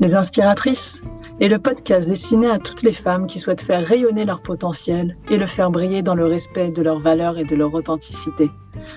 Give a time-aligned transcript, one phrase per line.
[0.00, 1.02] Les Inspiratrices
[1.40, 5.36] est le podcast destiné à toutes les femmes qui souhaitent faire rayonner leur potentiel et
[5.36, 8.50] le faire briller dans le respect de leurs valeurs et de leur authenticité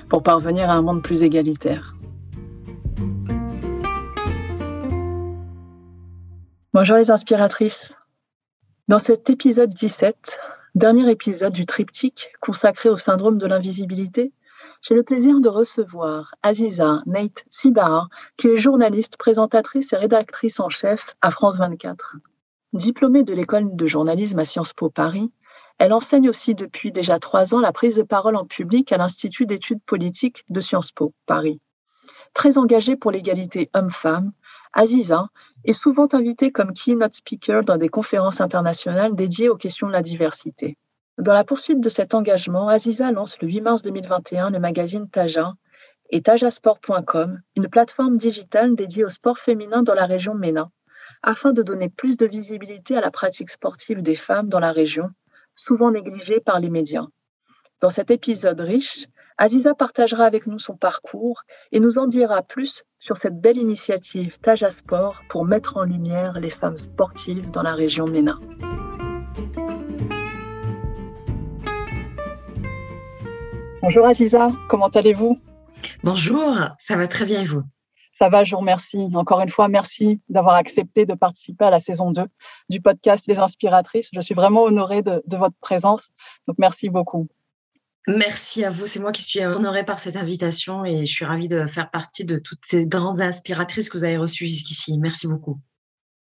[0.08, 1.94] pour parvenir à un monde plus égalitaire.
[6.74, 7.98] Bonjour les inspiratrices.
[8.88, 10.40] Dans cet épisode 17,
[10.74, 14.32] dernier épisode du triptyque consacré au syndrome de l'invisibilité,
[14.84, 20.68] j'ai le plaisir de recevoir Aziza Nate Sibahar, qui est journaliste, présentatrice et rédactrice en
[20.68, 22.18] chef à France 24.
[22.74, 25.32] Diplômée de l'école de journalisme à Sciences Po Paris,
[25.78, 29.46] elle enseigne aussi depuis déjà trois ans la prise de parole en public à l'Institut
[29.46, 31.62] d'études politiques de Sciences Po Paris.
[32.34, 34.34] Très engagée pour l'égalité homme-femme,
[34.74, 35.28] Aziza
[35.64, 40.02] est souvent invitée comme keynote speaker dans des conférences internationales dédiées aux questions de la
[40.02, 40.78] diversité.
[41.20, 45.54] Dans la poursuite de cet engagement, Aziza lance le 8 mars 2021 le magazine Taja
[46.10, 50.72] et tajasport.com, une plateforme digitale dédiée au sport féminin dans la région MENA,
[51.22, 55.12] afin de donner plus de visibilité à la pratique sportive des femmes dans la région,
[55.54, 57.06] souvent négligée par les médias.
[57.80, 59.06] Dans cet épisode riche,
[59.38, 64.40] Aziza partagera avec nous son parcours et nous en dira plus sur cette belle initiative
[64.40, 68.40] Taja Sport pour mettre en lumière les femmes sportives dans la région MENA.
[73.84, 75.38] Bonjour Aziza, comment allez-vous?
[76.06, 76.56] Bonjour,
[76.88, 77.64] ça va très bien et vous?
[78.18, 79.10] Ça va, je vous remercie.
[79.14, 82.22] Encore une fois, merci d'avoir accepté de participer à la saison 2
[82.70, 84.08] du podcast Les Inspiratrices.
[84.14, 86.12] Je suis vraiment honorée de, votre présence,
[86.48, 87.28] donc merci beaucoup.
[88.08, 91.50] Merci à vous, c'est moi qui suis honorée par cette invitation et je suis ravie
[91.50, 94.98] de faire partie de toutes ces grandes inspiratrices que vous avez reçues jusqu'ici.
[94.98, 95.60] Merci beaucoup.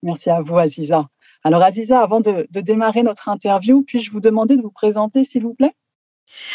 [0.03, 1.07] Merci à vous, Aziza.
[1.45, 5.45] Alors, Aziza, avant de, de démarrer notre interview, puis-je vous demander de vous présenter, s'il
[5.45, 5.77] vous plaît?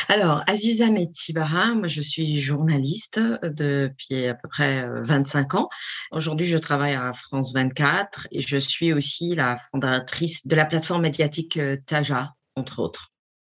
[0.08, 5.70] Alors, Aziza Metibara, moi je suis journaliste depuis à peu près 25 ans.
[6.12, 11.04] Aujourd'hui, je travaille à France 24 et je suis aussi la fondatrice de la plateforme
[11.04, 13.12] médiatique Taja, entre autres.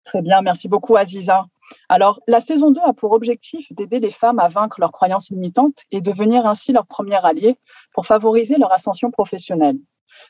[0.05, 1.47] Très bien, merci beaucoup Aziza.
[1.91, 5.85] Alors, la saison 2 a pour objectif d'aider les femmes à vaincre leurs croyances limitantes
[5.91, 7.59] et devenir ainsi leur premier allié
[7.93, 9.77] pour favoriser leur ascension professionnelle.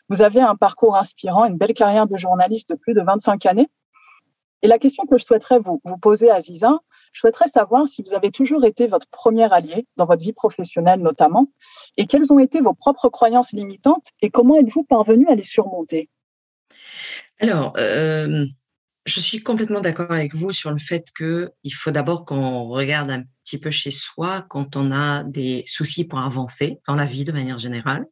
[0.09, 3.69] Vous avez un parcours inspirant, une belle carrière de journaliste de plus de 25 années
[4.63, 6.79] et la question que je souhaiterais vous, vous poser, Aziza,
[7.13, 11.01] je souhaiterais savoir si vous avez toujours été votre premier allié dans votre vie professionnelle
[11.01, 11.49] notamment,
[11.97, 16.09] et quelles ont été vos propres croyances limitantes et comment êtes-vous parvenu à les surmonter?
[17.41, 18.47] Alors, euh,
[19.07, 23.25] je suis complètement d'accord avec vous sur le fait qu'il faut d'abord qu'on regarde un
[23.49, 27.33] petit peu chez soi quand on a des soucis pour avancer dans la vie de
[27.33, 28.05] manière générale.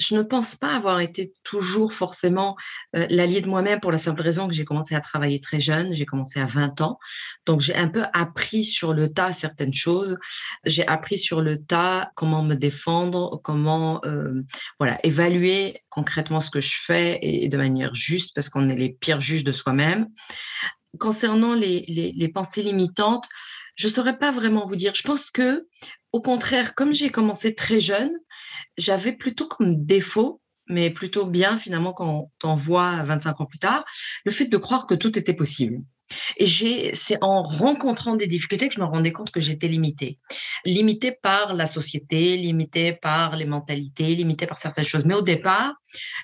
[0.00, 2.56] Je ne pense pas avoir été toujours forcément
[2.96, 5.94] euh, l'allié de moi-même pour la simple raison que j'ai commencé à travailler très jeune,
[5.94, 6.98] j'ai commencé à 20 ans.
[7.46, 10.18] Donc j'ai un peu appris sur le tas certaines choses.
[10.64, 14.42] J'ai appris sur le tas comment me défendre, comment euh,
[14.80, 18.90] voilà, évaluer concrètement ce que je fais et, de manière juste parce qu'on est les
[18.90, 20.08] pires juges de soi-même.
[20.98, 23.26] Concernant les, les, les pensées limitantes,
[23.74, 24.94] je ne saurais pas vraiment vous dire.
[24.94, 25.66] Je pense que,
[26.12, 28.12] au contraire, comme j'ai commencé très jeune,
[28.76, 33.84] j'avais plutôt comme défaut, mais plutôt bien finalement quand on voit 25 ans plus tard,
[34.24, 35.82] le fait de croire que tout était possible.
[36.36, 40.18] Et c'est en rencontrant des difficultés que je me rendais compte que j'étais limitée.
[40.64, 45.04] Limitée par la société, limitée par les mentalités, limitée par certaines choses.
[45.06, 45.74] Mais au départ,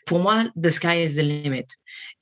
[0.07, 1.67] pour moi, the sky is the limit.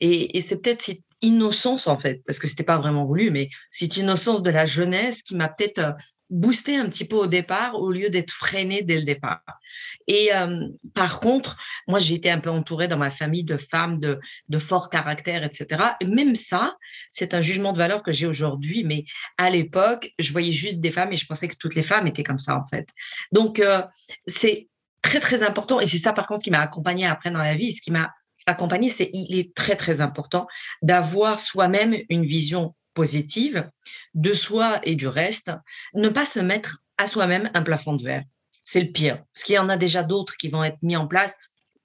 [0.01, 3.51] Et, et c'est peut-être cette innocence, en fait, parce que c'était pas vraiment voulu, mais
[3.71, 5.93] cette innocence de la jeunesse qui m'a peut-être euh,
[6.31, 9.41] boosté un petit peu au départ au lieu d'être freinée dès le départ.
[10.07, 10.31] Et
[10.95, 14.19] par contre, moi, j'ai été un peu entourée dans ma famille de femmes de,
[14.49, 15.83] de fort caractère, etc.
[16.01, 16.77] Et même ça,
[17.11, 18.85] c'est un jugement de valeur que j'ai aujourd'hui.
[18.85, 19.05] Mais
[19.37, 22.25] à l'époque, je voyais juste des femmes et je pensais que toutes les femmes étaient
[22.25, 22.89] comme ça, en fait.
[23.33, 23.83] Donc, euh,
[24.27, 24.69] c'est
[25.03, 25.81] très, très important.
[25.81, 27.75] Et c'est ça, par contre, qui m'a accompagnée après dans la vie.
[27.75, 28.13] Ce qui m'a
[28.49, 30.47] accompagnée, c'est il est très, très important
[30.83, 33.71] d'avoir soi-même une vision positive
[34.15, 35.53] de soi et du reste,
[35.95, 38.25] ne pas se mettre à soi-même un plafond de verre.
[38.65, 39.23] C'est le pire.
[39.33, 41.33] Parce qu'il y en a déjà d'autres qui vont être mis en place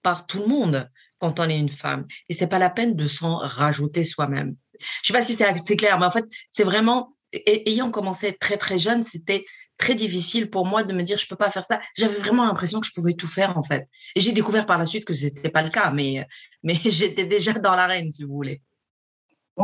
[0.01, 0.89] par tout le monde
[1.19, 2.07] quand on est une femme.
[2.29, 4.55] Et c'est pas la peine de s'en rajouter soi-même.
[5.03, 8.79] Je sais pas si c'est clair, mais en fait, c'est vraiment, ayant commencé très très
[8.79, 9.45] jeune, c'était
[9.77, 11.81] très difficile pour moi de me dire je peux pas faire ça.
[11.95, 13.87] J'avais vraiment l'impression que je pouvais tout faire en fait.
[14.15, 16.27] Et j'ai découvert par la suite que c'était pas le cas, mais,
[16.63, 18.61] mais j'étais déjà dans l'arène, si vous voulez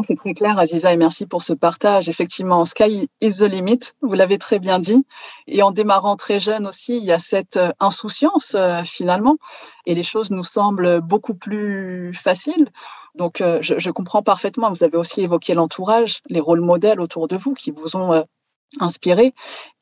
[0.04, 2.10] c'est très clair, Aziza, et merci pour ce partage.
[2.10, 5.06] Effectivement, sky is the limit, vous l'avez très bien dit.
[5.48, 9.38] Et en démarrant très jeune aussi, il y a cette euh, insouciance euh, finalement,
[9.86, 12.70] et les choses nous semblent beaucoup plus faciles.
[13.16, 14.72] Donc, euh, je, comprends parfaitement.
[14.72, 18.24] Vous avez aussi évoqué l'entourage, les rôles modèles autour de vous qui vous ont
[18.80, 19.34] inspirer.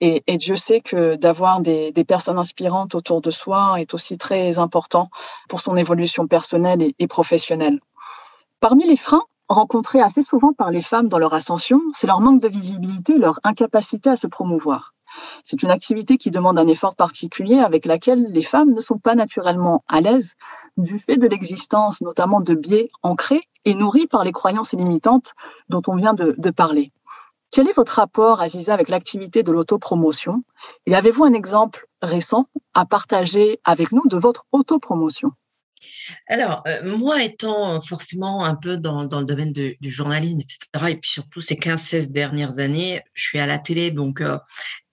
[0.01, 5.09] Et, Dieu sait que d'avoir des, personnes inspirantes autour de soi est aussi très important
[5.49, 7.79] pour son évolution personnelle et, et professionnelle.
[8.59, 12.41] Parmi les freins rencontrés assez souvent par les femmes dans leur ascension, c'est leur manque
[12.41, 14.93] de visibilité, leur incapacité à se promouvoir.
[15.45, 19.15] C'est une activité qui demande un effort particulier avec laquelle les femmes ne sont pas
[19.15, 20.33] naturellement à l'aise
[20.77, 25.33] du fait de l'existence notamment de biais ancrés et nourris par les croyances limitantes
[25.69, 26.91] dont on vient de, parler.
[27.51, 30.43] Quel est votre rapport, Aziza, avec l'activité de l'autopromotion?
[30.85, 35.31] Et avez-vous un exemple récent à partager avec nous de votre autopromotion?
[36.27, 41.09] Alors, euh, moi étant forcément un peu dans, le domaine du journalisme, etc., et puis
[41.09, 44.37] surtout ces 15-16 dernières années, je suis à la télé, donc euh,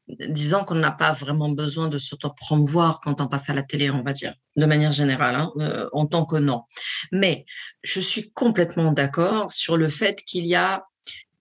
[0.08, 4.02] disant qu'on n'a pas vraiment besoin de s'auto-promouvoir quand on passe à la télé, on
[4.02, 6.64] va dire, de manière générale, hein, euh, en tant que non.
[7.10, 7.46] Mais
[7.82, 10.84] je suis complètement d'accord sur le fait qu'il y a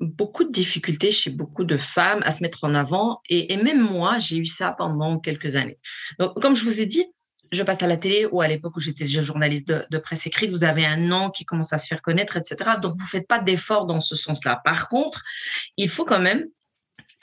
[0.04, 3.22] beaucoup de difficultés chez beaucoup de femmes à se mettre en avant.
[3.30, 5.80] Et, même moi, j'ai eu ça pendant quelques années.
[6.20, 7.06] Donc, comme je vous ai dit,
[7.52, 10.64] je passe à la télé ou à l'époque où j'étais journaliste de, presse écrite, vous
[10.64, 12.72] avez un nom qui commence à se faire connaître, etc.
[12.82, 14.62] Donc, vous ne faites pas d'efforts dans ce sens-là.
[14.64, 15.24] Par contre,
[15.78, 16.46] il faut quand même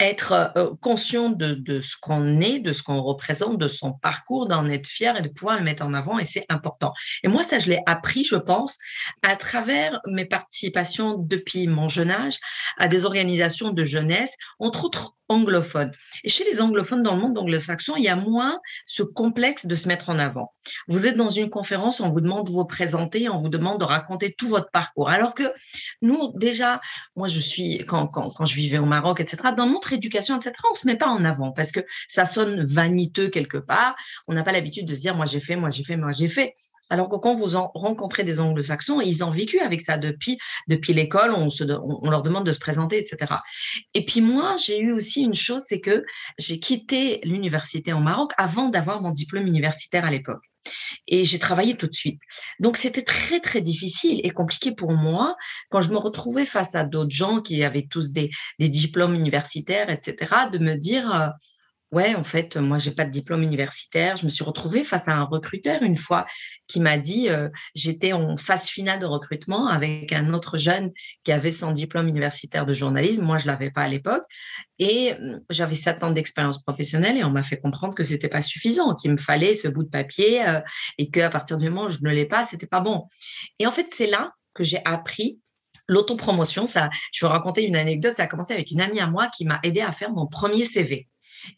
[0.01, 4.67] être euh, conscient de, ce qu'on est, de ce qu'on représente, de son parcours, d'en
[4.67, 6.93] être fier et de pouvoir le mettre en avant, et c'est important.
[7.23, 8.79] Et moi, ça, je l'ai appris, je pense,
[9.23, 12.39] à travers mes participations depuis mon jeune âge
[12.79, 15.93] à des organisations de jeunesse, entre autres anglophones.
[16.25, 19.77] Et chez les anglophones dans le monde anglo-saxon, il y a moins ce complexe de
[19.77, 20.53] se mettre en avant.
[20.89, 23.85] Vous êtes dans une conférence, on vous demande de vous présenter, on vous demande de
[23.85, 25.09] raconter tout votre parcours.
[25.09, 25.53] Alors que
[26.03, 26.81] nous, déjà,
[27.15, 30.73] moi, je suis, quand, quand, quand je vivais au Maroc, etc., dans éducation, etc., on
[30.73, 33.95] ne se met pas en avant parce que ça sonne vaniteux quelque part.
[34.27, 36.29] On n'a pas l'habitude de se dire, moi, j'ai fait, moi, j'ai fait, moi, j'ai
[36.29, 36.55] fait.
[36.91, 40.93] Alors que quand vous en rencontrez des anglo-saxons, ils ont vécu avec ça depuis, depuis
[40.93, 41.49] l'école, on,
[42.03, 43.35] on, leur demande de se présenter, etc.
[43.95, 46.05] Et puis moi, j'ai eu aussi une chose, c'est que
[46.39, 50.50] j'ai quitté l'université au Maroc avant d'avoir mon diplôme universitaire à l'époque.
[51.07, 52.21] Et j'ai travaillé tout de suite.
[52.59, 55.37] Donc, c'était très, très difficile et compliqué pour moi
[55.71, 60.17] quand je me retrouvais face à d'autres gens qui avaient tous des, diplômes universitaires, etc.,
[60.53, 61.29] de me dire, euh,
[61.93, 64.17] Ouais, en fait, moi, j'ai pas de diplôme universitaire.
[64.17, 66.25] Je me suis retrouvée face à un recruteur une fois
[66.69, 70.93] qui m'a dit, euh, j'étais en phase finale de recrutement avec un autre jeune
[71.25, 73.25] qui avait son diplôme universitaire de journalisme.
[73.25, 74.23] Moi, je l'avais pas à l'époque.
[74.79, 78.43] Et mmh, j'avais sept ans d'expérience professionnelle et on m'a fait comprendre que c'était pas
[78.43, 80.61] suffisant, qu'il me fallait ce bout de papier euh,
[80.97, 83.09] et qu'à partir du moment où je ne l'ai pas, c'était pas bon.
[83.59, 85.41] Et en fait, c'est là que j'ai appris
[85.89, 86.67] l'autopromotion.
[86.67, 88.15] Ça, je vais raconter une anecdote.
[88.17, 90.65] Ça a commencé avec une amie à moi qui m'a aidé à faire mon premier
[90.65, 91.09] CV.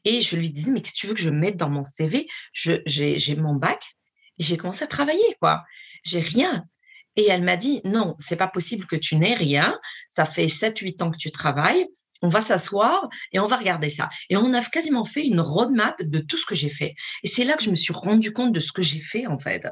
[0.05, 2.29] Et je lui disais, mais qu'est-ce que tu veux que je mette dans mon CV
[2.53, 3.83] J'ai mon bac
[4.39, 5.65] et j'ai commencé à travailler, quoi.
[6.05, 6.65] J'ai rien.
[7.17, 9.79] Et elle m'a dit, non, c'est pas possible que tu n'aies rien.
[10.09, 11.87] Ça fait 7-8 ans que tu travailles.
[12.23, 14.09] On va s'asseoir et on va regarder ça.
[14.31, 16.95] Et on a quasiment fait une roadmap de tout ce que j'ai fait.
[17.23, 19.39] Et c'est là que je me suis rendu compte de ce que j'ai fait, en
[19.39, 19.67] fait.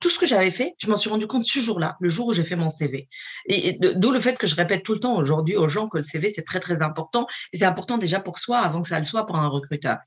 [0.00, 2.32] Tout ce que j'avais fait, je m'en suis rendu compte ce jour-là, le jour où
[2.32, 3.08] j'ai fait mon CV.
[3.46, 6.04] Et, d'où le fait que je répète tout le temps aujourd'hui aux gens que le
[6.04, 7.26] CV, c'est très, très important.
[7.52, 9.98] Et c'est important déjà pour soi avant que ça le soit pour un recruteur.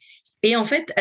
[0.44, 0.94] Et en fait,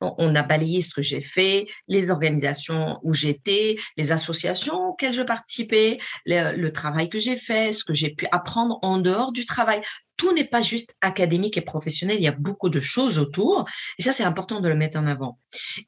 [0.00, 5.22] on a balayé ce que j'ai fait, les organisations où j'étais, les associations auxquelles je
[5.22, 9.82] participais, le, travail que j'ai fait, ce que j'ai pu apprendre en dehors du travail.
[10.16, 13.66] Tout n'est pas juste académique et professionnel, il y a beaucoup de choses autour.
[13.98, 15.38] Et ça, c'est important de le mettre en avant.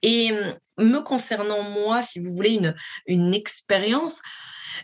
[0.02, 0.32] Et
[0.78, 2.60] me concernant moi, si vous voulez
[3.06, 4.20] une expérience,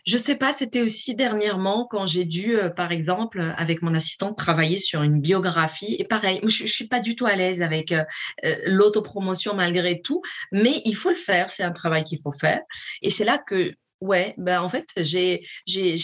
[0.07, 4.37] je sais pas, c'était aussi dernièrement quand j'ai dû, euh, par exemple, avec mon assistante,
[4.37, 5.97] travailler sur une biographie.
[5.99, 8.05] Et pareil, je, ne suis pas du tout à l'aise avec euh,
[8.45, 11.51] euh, l'autopromotion malgré tout, mais il faut le faire.
[11.51, 12.61] C'est un travail qu'il faut faire.
[13.03, 15.45] Et c'est là que Ouais, ben en fait, j'ai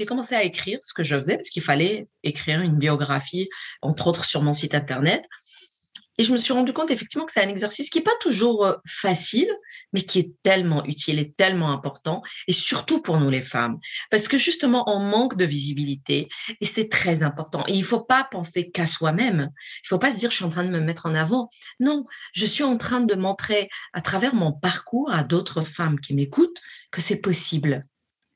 [0.06, 3.48] commencé à écrire ce que je faisais parce qu'il fallait écrire une biographie,
[3.82, 5.24] entre autres sur mon site internet.
[6.18, 8.66] Et je me suis rendu compte effectivement que c'est un exercice qui n'est pas toujours
[8.66, 9.48] euh, facile,
[9.92, 13.78] mais qui est tellement utile et tellement important, et surtout pour nous les femmes,
[14.10, 16.28] parce que justement, on manque de visibilité,
[16.60, 17.64] et c'est très important.
[17.68, 19.50] Et il ne faut pas penser qu'à soi-même.
[19.50, 21.50] Il ne faut pas se dire, je suis en train de me mettre en avant.
[21.80, 26.14] Non, je suis en train de montrer à travers mon parcours à d'autres femmes qui
[26.14, 26.60] m'écoutent
[26.90, 27.82] que c'est possible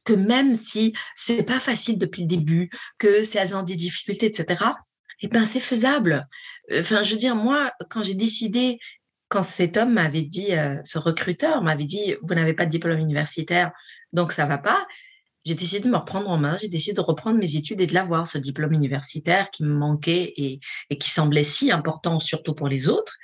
[0.05, 4.27] que même si c'est pas facile depuis le début, que c'est elles ont des difficultés,
[4.27, 4.65] etc.,
[5.23, 6.29] eh ben c'est faisable.
[6.73, 8.79] Enfin, je veux dire, moi, quand j'ai décidé,
[9.29, 12.99] quand cet homme m'avait dit, euh, ce recruteur m'avait dit, vous n'avez pas de diplôme
[12.99, 13.73] universitaire,
[14.13, 14.87] donc ça va pas,
[15.45, 17.95] j'ai décidé de me reprendre en main, j'ai décidé de reprendre mes études et de
[17.95, 20.61] l'avoir, ce diplôme universitaire qui me manquait et,
[20.91, 23.17] et qui semblait si important, surtout pour les autres.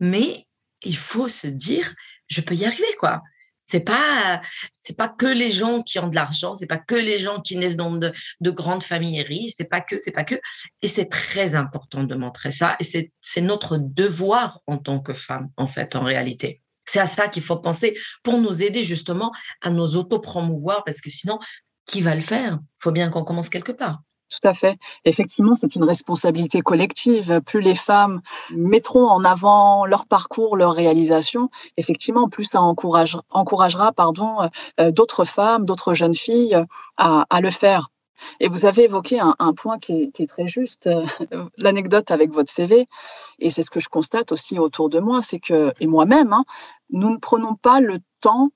[0.00, 0.46] Mais
[0.82, 1.94] il faut se dire,
[2.28, 3.22] je peux y arriver, quoi.
[3.66, 4.40] C'est pas
[4.74, 7.56] c'est pas que les gens qui ont de l'argent, c'est pas que les gens qui
[7.56, 10.36] naissent dans de, de grandes familles riches, c'est pas que c'est pas que
[10.82, 15.50] et c'est très important de montrer ça et c'est notre devoir en tant que femme
[15.56, 16.62] en fait en réalité.
[16.84, 21.10] C'est à ça qu'il faut penser pour nous aider justement à nous auto-promouvoir parce que
[21.10, 21.40] sinon
[21.86, 22.58] qui va le faire?
[22.62, 24.00] Il faut bien qu'on commence quelque part.
[24.28, 24.76] Tout à fait.
[25.04, 27.40] Effectivement, c'est une responsabilité collective.
[27.46, 33.92] Plus les femmes mettront en avant leur parcours, leur réalisation, effectivement, plus ça encourage, encouragera
[33.92, 36.60] pardon, euh, d'autres femmes, d'autres jeunes filles
[36.96, 37.90] à, à, le faire.
[38.40, 41.06] Et vous avez évoqué un, point qui est, très juste, euh,
[41.56, 42.88] l'anecdote avec votre CV.
[43.38, 46.44] Et c'est ce que je constate aussi autour de moi, c'est que, et moi-même, hein,
[46.90, 48.50] nous ne prenons pas le temps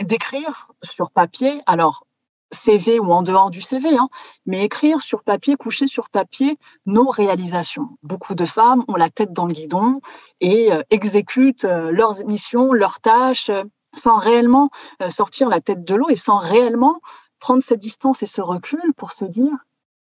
[0.00, 1.60] d'écrire sur papier.
[1.66, 2.06] Alors,
[2.54, 4.08] CV ou en dehors du CV, hein,
[4.46, 6.56] mais écrire sur papier, coucher sur papier
[6.86, 7.98] nos réalisations.
[8.02, 10.00] Beaucoup de femmes ont la tête dans le guidon
[10.40, 13.64] et euh, exécutent euh, leurs missions, leurs tâches, euh,
[13.96, 14.70] sans réellement
[15.08, 17.00] sortir la tête de l'eau et sans réellement
[17.38, 19.52] prendre cette distance et ce recul pour se dire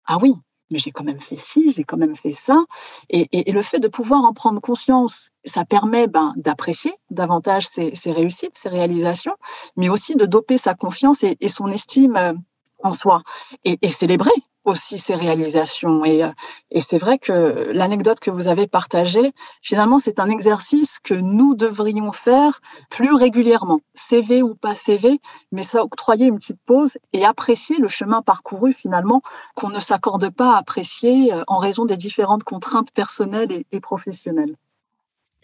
[0.06, 0.36] ah oui,
[0.72, 2.64] mais j'ai quand même fait ci, j'ai quand même fait ça.
[3.10, 8.58] Et, le fait de pouvoir en prendre conscience, ça permet ben, d'apprécier davantage ses, réussites,
[8.58, 9.36] ses réalisations,
[9.76, 12.34] mais aussi de doper sa confiance et, son estime euh,
[12.84, 13.22] en soi
[13.64, 14.32] et célébrer
[14.64, 16.06] aussi ses réalisations.
[16.06, 16.30] Et, euh,
[16.70, 21.56] et c'est vrai que l'anecdote que vous avez partagée, finalement, c'est un exercice que nous
[21.56, 25.20] devrions faire plus régulièrement, CV ou pas CV,
[25.52, 29.22] mais ça octroyer une petite pause et apprécier le chemin parcouru finalement
[29.56, 33.80] qu'on ne s'accorde pas à apprécier euh, en raison des différentes contraintes personnelles et, et
[33.80, 34.56] professionnelles.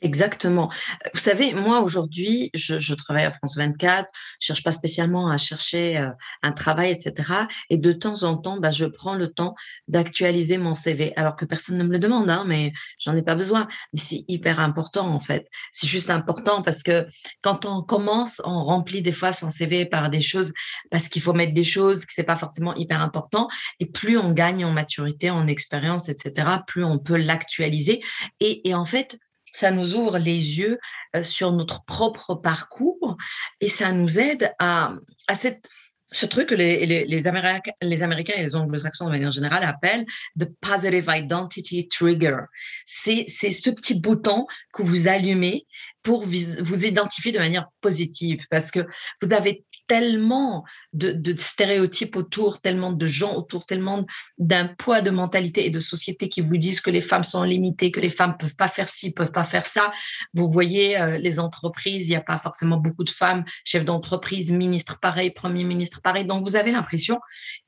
[0.04, 0.70] Exactement.
[1.16, 4.08] Vous savez, moi aujourd'hui, je, je, travaille à France 24,
[4.39, 6.10] je cherche pas spécialement à chercher euh,
[6.44, 7.48] un travail, etc.
[7.72, 9.56] Et de temps en temps, bah, je prends le temps
[9.88, 13.34] d'actualiser mon CV, alors que personne ne me le demande, hein, mais j'en ai pas
[13.34, 13.68] besoin.
[13.92, 15.48] Mais c'est hyper important en fait.
[15.72, 17.08] C'est juste important parce que
[17.42, 20.54] quand on commence, on remplit des fois son CV par des choses
[20.92, 23.48] parce qu'il faut mettre des choses que c'est pas forcément hyper important.
[23.80, 28.04] Et plus on gagne en maturité, en expérience, etc., plus on peut l'actualiser.
[28.39, 29.18] Et, et en fait,
[29.57, 30.77] ça nous ouvre les yeux
[31.15, 33.17] euh, sur notre propre parcours
[33.59, 34.93] et ça nous aide à,
[35.27, 35.67] à cette,
[36.11, 39.63] ce truc que les, les, les, Américains, les Américains et les Anglo-Saxons de manière générale
[39.63, 40.05] appellent
[40.39, 42.41] the positive identity trigger.
[42.85, 45.65] C'est ce petit bouton que vous allumez
[46.03, 48.85] pour vous identifier de manière positive parce que
[49.21, 54.06] vous avez tellement de, stéréotypes autour, tellement de gens autour, tellement
[54.38, 57.91] d'un poids de mentalité et de société qui vous disent que les femmes sont limitées,
[57.91, 59.91] que les femmes peuvent pas faire ci, peuvent pas faire ça.
[60.34, 64.51] Vous voyez euh, les entreprises, il n'y a pas forcément beaucoup de femmes chefs d'entreprise,
[64.51, 66.25] ministres pareil, premier ministre pareil.
[66.25, 67.20] Donc vous avez l'impression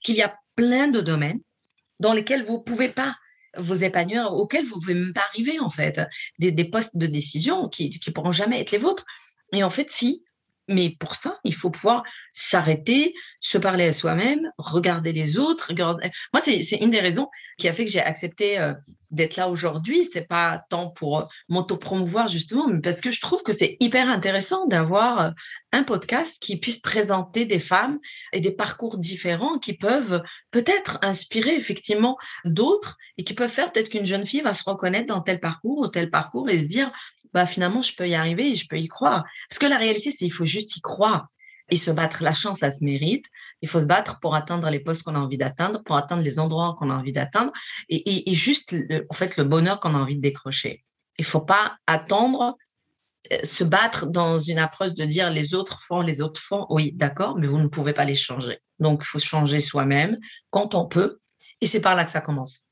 [0.03, 1.39] qu'il y a plein de domaines
[1.99, 3.15] dans lesquels vous pouvez pas
[3.57, 6.01] vous épanouir, auxquels vous ne pouvez même pas arriver en fait,
[6.37, 9.05] des, des postes de décision qui ne pourront jamais être les vôtres.
[9.53, 10.23] Et en fait, si
[10.69, 15.73] mais pour ça, il faut pouvoir s'arrêter, se parler à soi-même, regarder les autres.
[15.75, 18.73] Moi, c'est une des raisons qui a fait que j'ai accepté euh,
[19.09, 20.07] d'être là aujourd'hui.
[20.13, 24.67] C'est pas tant pour m'auto-promouvoir justement, mais parce que je trouve que c'est hyper intéressant
[24.67, 25.29] d'avoir euh,
[25.71, 27.99] un podcast qui puisse présenter des femmes
[28.31, 30.21] et des parcours différents qui peuvent
[30.51, 35.07] peut-être inspirer effectivement d'autres et qui peuvent faire peut-être qu'une jeune fille va se reconnaître
[35.07, 36.91] dans tel parcours ou tel parcours et se dire
[37.33, 39.23] bah, finalement, je peux y arriver et je peux y croire.
[39.49, 41.27] Parce que la réalité, c'est qu'il faut juste y croire
[41.69, 42.23] et se battre.
[42.23, 43.25] La chance, ça se mérite.
[43.61, 46.39] Il faut se battre pour atteindre les postes qu'on a envie d'atteindre, pour atteindre les
[46.39, 47.51] endroits qu'on a envie d'atteindre
[47.89, 50.83] et, et, juste, le, en fait, le bonheur qu'on a envie de décrocher.
[51.17, 52.55] Il faut pas attendre,
[53.31, 56.65] euh, se battre dans une approche de dire les autres font, les autres font.
[56.69, 58.59] Oui, d'accord, mais vous ne pouvez pas les changer.
[58.79, 60.17] Donc, il faut changer soi-même
[60.49, 61.19] quand on peut.
[61.61, 62.63] Et c'est par là que ça commence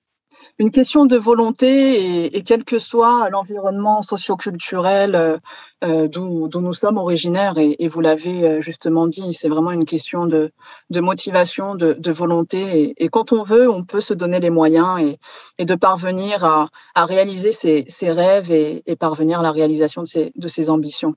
[0.59, 5.37] une question de volonté et, et quel que soit l'environnement socioculturel euh,
[5.83, 10.25] euh d'où nous sommes originaires, et, vous l'avez euh, justement dit, c'est vraiment une question
[10.25, 10.51] de,
[10.95, 12.93] motivation, de, volonté.
[12.97, 15.15] Et, quand on veut, on peut se donner les moyens
[15.59, 21.15] et, de parvenir à, réaliser ses, rêves et, parvenir à la réalisation de ses ambitions.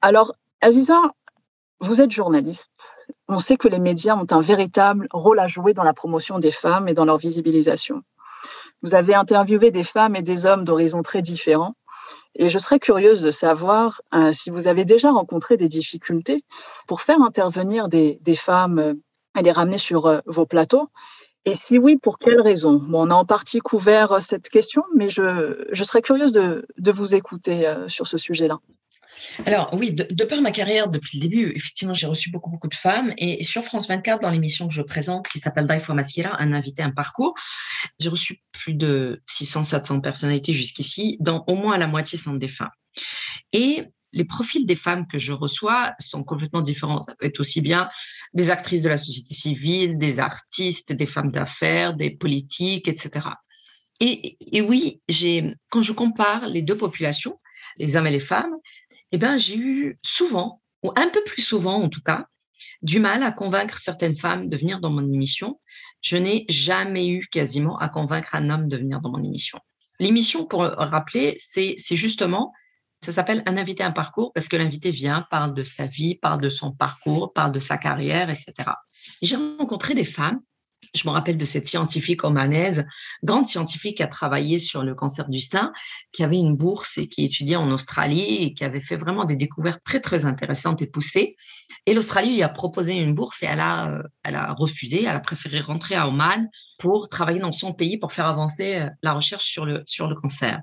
[0.00, 1.00] Alors, Aziza,
[1.80, 2.95] vous êtes journaliste.
[3.28, 6.52] On sait que les médias ont un véritable rôle à jouer dans la promotion des
[6.52, 8.02] femmes et dans leur visibilisation.
[8.82, 11.74] Vous avez interviewé des femmes et des hommes d'horizons très différents.
[12.36, 16.44] Et je serais curieuse de savoir euh, si vous avez déjà rencontré des difficultés
[16.86, 18.96] pour faire intervenir des, femmes
[19.36, 20.88] et les ramener sur euh, vos plateaux.
[21.46, 22.74] Et si oui, pour quelles raisons?
[22.74, 27.14] Bon, On a en partie couvert euh, cette question, mais je, serais curieuse de, vous
[27.14, 28.58] écouter sur ce sujet-là.
[29.44, 32.74] Alors oui, de, par ma carrière depuis le début, effectivement, j'ai reçu beaucoup, beaucoup de
[32.74, 33.12] femmes.
[33.18, 36.82] Et sur France 24, dans l'émission que je présente, qui s'appelle for Masquera, un invité,
[36.82, 37.34] un parcours,
[37.98, 42.48] j'ai reçu plus de 600, 700 personnalités jusqu'ici, dont au moins la moitié sont des
[42.48, 42.70] femmes.
[43.52, 47.02] Et les profils des femmes que je reçois sont complètement différents.
[47.02, 47.88] Ça peut être aussi bien
[48.32, 53.28] des actrices de la société civile, des artistes, des femmes d'affaires, des politiques, etc.
[54.00, 55.00] Et, oui,
[55.70, 57.38] quand je compare les deux populations,
[57.78, 58.54] les hommes et les femmes,
[59.16, 62.26] eh ben, j'ai eu souvent, ou un peu plus souvent en tout cas,
[62.82, 65.58] du mal à convaincre certaines femmes de venir dans mon émission.
[66.02, 69.58] Je n'ai jamais eu quasiment à convaincre un homme de venir dans mon émission.
[69.98, 72.52] L'émission, pour rappeler, c'est justement,
[73.06, 76.42] ça s'appelle Un invité, un parcours, parce que l'invité vient, parle de sa vie, parle
[76.42, 78.68] de son parcours, parle de sa carrière, etc.
[79.22, 80.40] J'ai rencontré des femmes
[80.96, 82.84] je me rappelle de cette scientifique omanaise,
[83.22, 85.72] grande scientifique qui a travaillé sur le cancer du sein,
[86.12, 89.36] qui avait une bourse et qui étudiait en Australie et qui avait fait vraiment des
[89.36, 91.36] découvertes très, très intéressantes et poussées.
[91.86, 95.02] Et l'Australie lui a proposé une bourse et elle a, euh, elle a refusé.
[95.02, 96.48] Elle a préféré rentrer à Oman
[96.78, 100.16] pour travailler dans son pays pour faire avancer euh, la recherche sur le, sur le
[100.16, 100.60] cancer.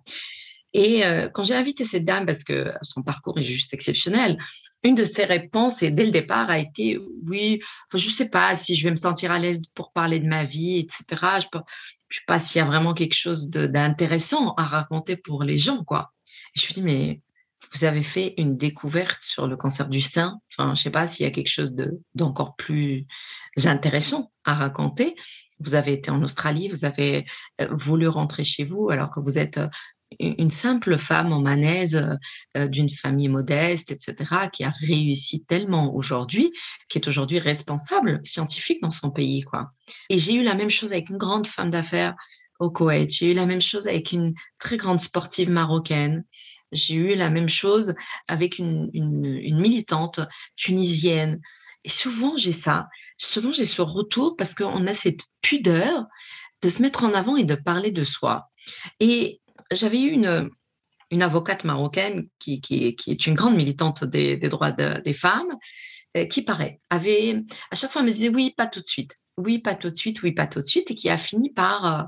[0.73, 4.37] Et euh, quand j'ai invité cette dame, parce que son parcours est juste exceptionnel,
[4.83, 7.61] une de ses réponses, et dès le départ, a été oui,
[7.93, 10.43] je ne sais pas si je vais me sentir à l'aise pour parler de ma
[10.43, 11.03] vie, etc.
[11.39, 11.61] Je ne
[12.09, 15.83] sais pas s'il y a vraiment quelque chose d'intéressant à raconter pour les gens.
[15.83, 16.13] quoi.
[16.55, 17.21] Je me dis, mais
[17.73, 20.39] vous avez fait une découverte sur le cancer du sein.
[20.51, 21.75] Enfin, je ne sais pas s'il y a quelque chose
[22.13, 23.07] d'encore plus
[23.65, 25.15] intéressant à raconter.
[25.59, 27.25] Vous avez été en Australie, vous avez
[27.61, 29.67] euh, voulu rentrer chez vous alors que vous êtes euh,
[30.19, 32.15] une simple femme en euh,
[32.57, 34.15] euh, d'une famille modeste, etc.,
[34.51, 36.51] qui a réussi tellement aujourd'hui,
[36.89, 39.41] qui est aujourd'hui responsable scientifique dans son pays.
[39.41, 39.71] Quoi.
[40.09, 42.15] Et j'ai eu la même chose avec une grande femme d'affaires
[42.59, 46.23] au Koweït, j'ai eu la même chose avec une très grande sportive marocaine,
[46.71, 47.93] j'ai eu la même chose
[48.27, 50.19] avec une, une militante
[50.55, 51.41] tunisienne.
[51.83, 52.87] Et souvent, j'ai ça.
[53.17, 56.05] Souvent, j'ai ce retour parce qu'on a cette pudeur
[56.63, 58.49] de se mettre en avant et de parler de soi.
[58.99, 59.41] Et
[59.71, 60.49] j'avais eu une,
[61.11, 65.55] une avocate marocaine qui, qui, est une grande militante des, droits des femmes,
[66.15, 69.59] euh, qui paraît, avait, à chaque fois, me disait oui, pas tout de suite, oui,
[69.59, 72.03] pas tout de suite, oui, pas tout de suite, et qui a fini par, euh,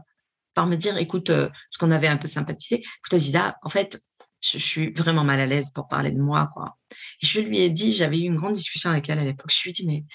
[0.53, 4.03] par me dire, écoute, euh, ce qu'on avait un peu sympathisé, écoute, Aziza, en fait,
[4.41, 6.77] je, suis vraiment mal à l'aise pour parler de moi, quoi.
[7.21, 9.63] Et je lui ai dit, j'avais eu une grande discussion avec elle à l'époque, je
[9.63, 10.05] lui ai dit, mais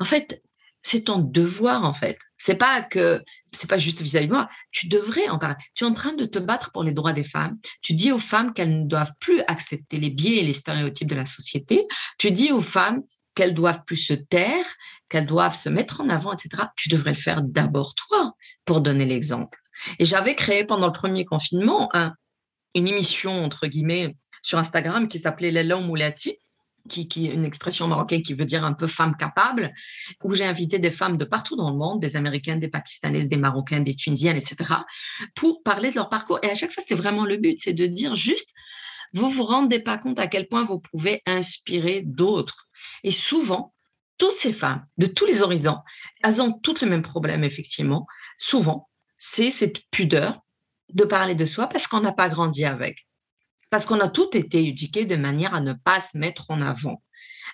[0.00, 0.42] en fait,
[0.86, 2.16] c'est ton devoir, en fait.
[2.36, 3.20] C'est pas que
[3.52, 4.48] c'est pas juste vis-à-vis de moi.
[4.70, 5.56] Tu devrais en parler.
[5.74, 7.58] Tu es en train de te battre pour les droits des femmes.
[7.82, 11.16] Tu dis aux femmes qu'elles ne doivent plus accepter les biais et les stéréotypes de
[11.16, 11.88] la société.
[12.18, 13.02] Tu dis aux femmes
[13.34, 14.64] qu'elles doivent plus se taire,
[15.08, 16.64] qu'elles doivent se mettre en avant, etc.
[16.76, 19.58] Tu devrais le faire d'abord toi pour donner l'exemple.
[19.98, 21.90] Et j'avais créé pendant le premier confinement
[22.74, 26.38] une émission entre guillemets sur Instagram qui s'appelait Léla Moulati
[26.86, 29.72] qui, une expression marocaine qui veut dire un peu femme capable,
[30.22, 33.36] où j'ai invité des femmes de partout dans le monde, des Américaines, des Pakistanaises, des
[33.36, 34.56] Marocaines, des Tunisiennes, etc.,
[35.34, 36.38] pour parler de leur parcours.
[36.42, 38.50] Et à chaque fois, c'était vraiment le but, c'est de dire juste,
[39.12, 42.68] vous vous rendez pas compte à quel point vous pouvez inspirer d'autres.
[43.04, 43.72] Et souvent,
[44.18, 45.78] toutes ces femmes, de tous les horizons,
[46.22, 48.06] elles ont toutes le même problème, effectivement.
[48.38, 50.40] Souvent, c'est cette pudeur
[50.92, 53.05] de parler de soi parce qu'on n'a pas grandi avec
[53.70, 57.02] parce qu'on a tout été éduqués de manière à ne pas se mettre en avant.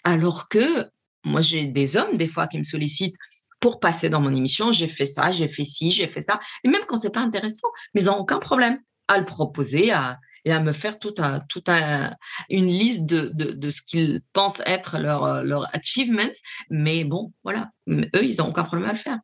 [0.04, 0.88] Alors que
[1.24, 3.16] moi, j'ai des hommes, des fois, qui me sollicitent
[3.60, 6.40] pour passer dans mon émission, j'ai fait ça, j'ai fait ci, j'ai fait ça.
[6.64, 9.92] Et même quand ce n'est pas intéressant, mais ils n'ont aucun problème à le proposer
[9.92, 12.16] à, et à me faire toute un, tout un,
[12.50, 16.30] une liste de, de, ce qu'ils pensent être leur, leur achievement.
[16.70, 19.18] Mais bon, voilà, eux, ils n'ont aucun problème à le faire.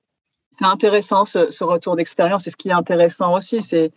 [0.56, 2.46] C'est intéressant ce, ce retour d'expérience.
[2.46, 3.92] Et ce qui est intéressant aussi, c'est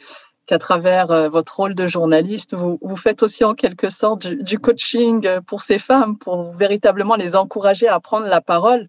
[0.47, 4.60] qu'à travers euh, votre rôle de journaliste, vous, vous faites aussi en quelque sorte du,
[4.60, 8.88] coaching euh, pour ces femmes, pour véritablement les encourager à prendre la parole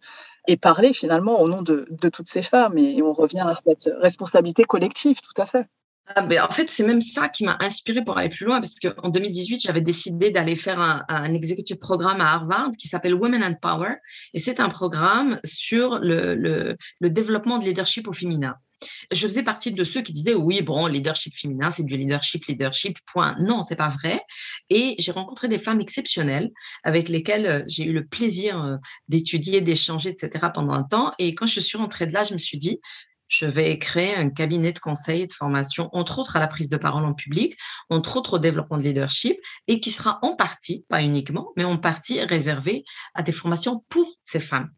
[0.48, 2.78] et parler finalement au nom de, de toutes ces femmes.
[2.78, 5.66] Et on revient à cette responsabilité collective, tout à fait.
[6.14, 8.74] Ah ben, en fait, c'est même ça qui m'a inspiré pour aller plus loin, parce
[8.80, 13.42] qu'en 2018, j'avais décidé d'aller faire un, un executive programme à Harvard qui s'appelle Women
[13.42, 13.94] and Power,
[14.34, 18.56] et c'est un programme sur le, le, le développement de leadership au féminin
[19.10, 22.98] je faisais partie de ceux qui disaient oui, bon, leadership féminin, c'est du leadership, leadership,
[23.06, 23.36] point.
[23.40, 24.22] Non, c'est pas vrai.
[24.70, 26.50] Et j'ai rencontré des femmes exceptionnelles
[26.82, 28.76] avec lesquelles euh, j'ai eu le plaisir euh,
[29.08, 30.46] d'étudier, d'échanger, etc.
[30.54, 31.12] pendant un temps.
[31.18, 32.80] Et quand je suis rentrée de là, je me suis dit,
[33.32, 36.68] je vais créer un cabinet de conseil et de formation, entre autres à la prise
[36.68, 37.56] de parole en public,
[37.88, 41.78] entre autres au développement de leadership, et qui sera en partie, pas uniquement, mais en
[41.78, 44.68] partie réservé à des formations pour ces femmes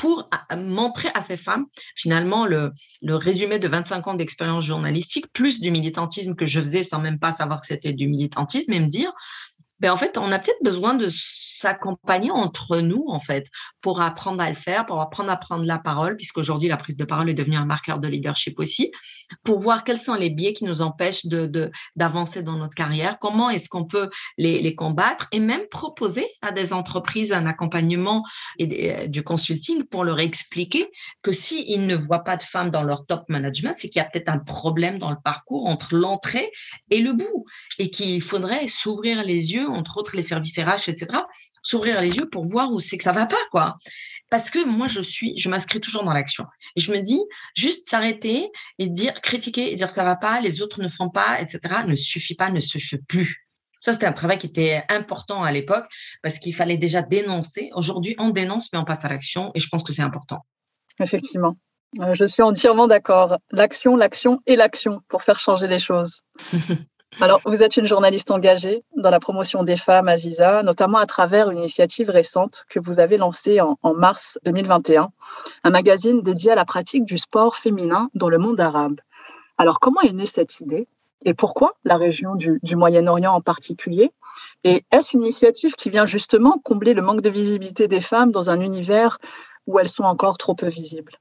[0.00, 2.72] pour montrer à ces femmes, finalement, le,
[3.04, 7.32] résumé de 25 ans d'expérience journalistique, plus du militantisme que je faisais sans même pas
[7.36, 9.12] savoir que c'était du militantisme, et me dire,
[9.80, 13.48] ben, en fait, on a peut-être besoin de s'accompagner entre nous, en fait,
[13.80, 17.04] pour apprendre à le faire, pour apprendre à prendre la parole, puisqu'aujourd'hui, la prise de
[17.04, 18.92] parole est devenue un marqueur de leadership aussi,
[19.44, 23.50] pour voir quels sont les biais qui nous empêchent de, d'avancer dans notre carrière, comment
[23.50, 28.24] est-ce qu'on peut les, les, combattre et même proposer à des entreprises un accompagnement
[28.58, 30.90] et euh, du consulting pour leur expliquer
[31.22, 34.08] que s'ils ne voient pas de femmes dans leur top management, c'est qu'il y a
[34.08, 36.50] peut-être un problème dans le parcours entre l'entrée
[36.90, 37.44] et le bout
[37.78, 41.06] et qu'il faudrait s'ouvrir les yeux, entre autres les services RH, etc.,
[41.62, 43.76] s'ouvrir les yeux pour voir où c'est que ça va pas, quoi.
[44.30, 46.46] Parce que moi, je suis, je m'inscris toujours dans l'action.
[46.76, 47.20] Et je me dis,
[47.56, 51.40] juste s'arrêter et dire, critiquer et dire ça va pas, les autres ne font pas,
[51.40, 53.48] etc., ne suffit pas, ne suffit plus.
[53.80, 55.86] Ça, c'était un travail qui était important à l'époque
[56.22, 57.70] parce qu'il fallait déjà dénoncer.
[57.74, 60.44] Aujourd'hui, on dénonce, mais on passe à l'action et je pense que c'est important.
[61.00, 61.56] Effectivement.
[61.98, 63.38] Euh, je suis entièrement d'accord.
[63.50, 66.20] L'action, l'action et l'action pour faire changer les choses.
[67.18, 71.50] Alors, vous êtes une journaliste engagée dans la promotion des femmes, Aziza, notamment à travers
[71.50, 75.10] une initiative récente que vous avez lancée en, mars 2021,
[75.64, 79.00] un magazine dédié à la pratique du sport féminin dans le monde arabe.
[79.58, 80.86] Alors, comment est née cette idée
[81.22, 84.12] et pourquoi la région du, du Moyen-Orient en particulier?
[84.64, 88.48] Et est-ce une initiative qui vient justement combler le manque de visibilité des femmes dans
[88.48, 89.18] un univers
[89.66, 91.18] où elles sont encore trop peu visibles?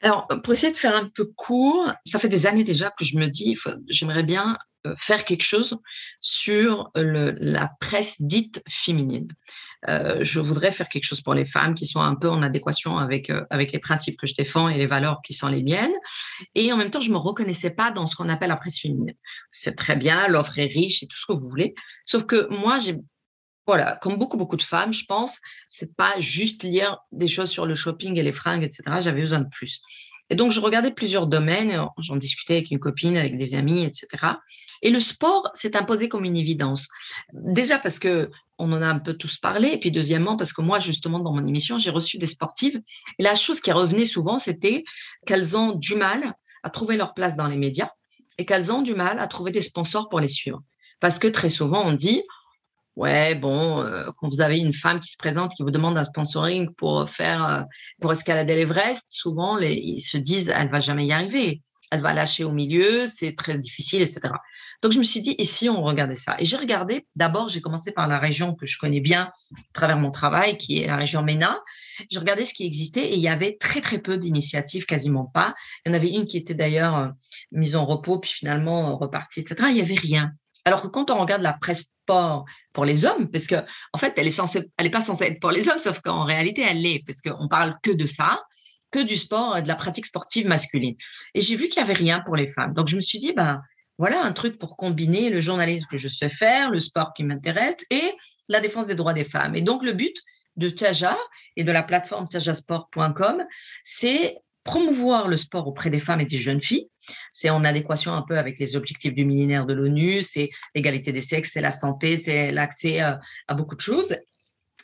[0.00, 3.18] Alors, pour essayer de faire un peu court, ça fait des années déjà que je
[3.18, 4.56] me dis, j'aimerais bien
[4.96, 5.78] faire quelque chose
[6.20, 9.28] sur la presse dite féminine.
[9.88, 12.96] Euh, je voudrais faire quelque chose pour les femmes qui sont un peu en adéquation
[12.96, 15.92] avec, euh, avec les principes que je défends et les valeurs qui sont les miennes.
[16.54, 18.80] Et en même temps, je ne me reconnaissais pas dans ce qu'on appelle la presse
[18.80, 19.14] féminine.
[19.50, 21.74] C'est très bien, l'offre est riche et tout ce que vous voulez.
[22.04, 22.78] Sauf que moi,
[23.66, 27.66] voilà, comme beaucoup, beaucoup de femmes, je pense, c'est pas juste lire des choses sur
[27.66, 28.82] le shopping et les fringues, etc.
[29.00, 29.82] J'avais besoin de plus.
[30.30, 34.06] Et donc, je regardais plusieurs domaines, j'en discutais avec une copine, avec des amis, etc.
[34.82, 36.88] Et le sport s'est imposé comme une évidence.
[37.32, 40.62] Déjà parce que on en a un peu tous parlé, et puis deuxièmement parce que
[40.62, 42.80] moi, justement, dans mon émission, j'ai reçu des sportives.
[43.18, 44.84] Et la chose qui revenait souvent, c'était
[45.26, 47.90] qu'elles ont du mal à trouver leur place dans les médias
[48.38, 50.62] et qu'elles ont du mal à trouver des sponsors pour les suivre.
[51.00, 52.22] Parce que très souvent, on dit,
[52.96, 56.04] Ouais, bon, euh, quand vous avez une femme qui se présente, qui vous demande un
[56.04, 57.62] sponsoring pour faire, euh,
[58.00, 62.44] pour escalader l'Everest, souvent ils se disent, elle va jamais y arriver, elle va lâcher
[62.44, 64.34] au milieu, c'est très difficile, etc.
[64.82, 66.36] Donc je me suis dit, et si on regardait ça?
[66.38, 67.06] Et j'ai regardé.
[67.16, 70.78] D'abord, j'ai commencé par la région que je connais bien à travers mon travail, qui
[70.78, 71.60] est la région MENA.
[72.10, 75.54] J'ai regardé ce qui existait et il y avait très très peu d'initiatives, quasiment pas.
[75.84, 77.08] Il y en avait une qui était d'ailleurs euh,
[77.50, 79.68] mise en repos, puis finalement repartie, etc.
[79.70, 80.32] Il y avait rien.
[80.64, 83.56] Alors que quand on regarde la presse sport pour les hommes, parce que
[83.92, 86.24] en fait, elle est censée, elle est pas censée être pour les hommes, sauf qu'en
[86.24, 88.42] réalité, elle l'est, parce qu'on parle que de ça,
[88.90, 90.96] que du sport, de la pratique sportive masculine.
[91.34, 92.74] Et j'ai vu qu'il y avait rien pour les femmes.
[92.74, 93.60] Donc je me suis dit, ben
[93.98, 97.84] voilà un truc pour combiner le journalisme que je sais faire, le sport qui m'intéresse
[97.90, 98.12] et
[98.48, 99.56] la défense des droits des femmes.
[99.56, 100.16] Et donc le but
[100.56, 101.16] de Taja
[101.56, 103.44] et de la plateforme tajasport.com,
[103.82, 106.88] c'est promouvoir le sport auprès des femmes et des jeunes filles.
[107.32, 111.20] C'est en adéquation un peu avec les objectifs du millénaire de l'ONU, c'est l'égalité des
[111.20, 114.16] sexes, c'est la santé, c'est l'accès à, à, beaucoup de choses.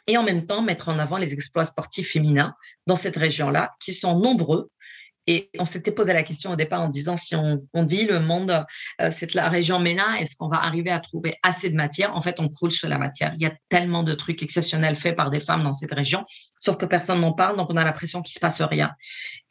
[0.07, 2.55] Et en même temps, mettre en avant les exploits sportifs féminins
[2.87, 4.71] dans cette région-là, qui sont nombreux
[5.31, 8.67] et on s'était posé la question au départ en disant si on, dit le monde,
[9.01, 12.17] euh, c'est la région MENA, est-ce qu'on va arriver à trouver assez de matière?
[12.17, 13.33] En fait, on croule sur la matière.
[13.37, 16.25] Il y a tellement de trucs exceptionnels faits par des femmes dans cette région,
[16.59, 18.91] sauf que personne n'en parle, donc on a l'impression qu'il ne se passe rien.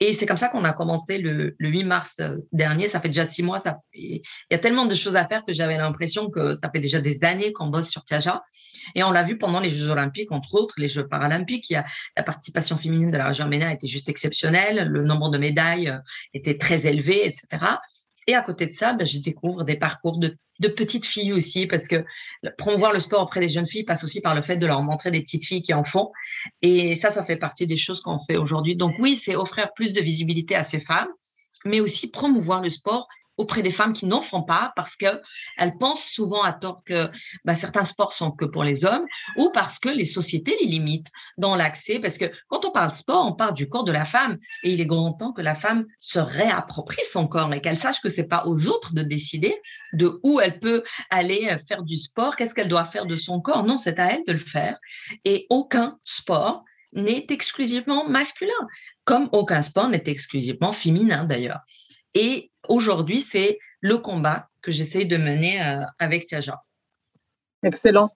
[0.02, 2.88] Et c'est comme ça qu'on a commencé le, 8 mars euh, dernier.
[2.88, 3.62] Ça fait déjà six mois.
[3.62, 6.82] Ça, il y a tellement de choses à faire que j'avais l'impression que ça fait
[6.82, 8.42] déjà des années qu'on bosse sur Tiaja.
[8.96, 11.74] Et on l'a vu pendant les Jeux Olympiques, entre autres, les Jeux Paralympiques.
[12.16, 14.88] La participation féminine de la région était juste exceptionnelle.
[14.88, 15.98] Le nombre de médailles euh,
[16.34, 17.78] était très élevé, etc.
[18.28, 21.88] Et à côté de ça, ben, je découvre des parcours de, petites filles aussi, parce
[21.88, 22.06] que
[22.60, 25.10] promouvoir le sport auprès des jeunes filles passe aussi par le fait de leur montrer
[25.10, 26.12] des petites filles qui en font.
[26.62, 28.76] Et ça, ça fait partie des choses qu'on fait aujourd'hui.
[28.76, 31.08] Donc oui, c'est offrir plus de visibilité à ces femmes,
[31.66, 33.08] mais aussi promouvoir le sport
[33.40, 37.10] auprès des femmes qui n'en font pas parce qu'elles pensent souvent à tort que
[37.46, 39.06] bah, certains sports sont que pour les hommes
[39.38, 42.00] ou parce que les sociétés les limitent dans l'accès.
[42.00, 44.82] Parce que quand on parle sport, on parle du corps de la femme et il
[44.82, 48.28] est grand temps que la femme se réapproprie son corps et qu'elle sache que c'est
[48.28, 49.56] pas aux autres de décider
[49.94, 53.64] de où elle peut aller faire du sport, qu'est-ce qu'elle doit faire de son corps.
[53.64, 54.78] Non, c'est à elle de le faire.
[55.24, 58.52] Et aucun sport n'est exclusivement masculin,
[59.06, 61.62] comme aucun sport n'est exclusivement féminin d'ailleurs.
[62.16, 66.62] Et aujourd'hui, c'est le combat que j'essaie de mener euh, avec Taja.
[67.64, 68.12] Excellent.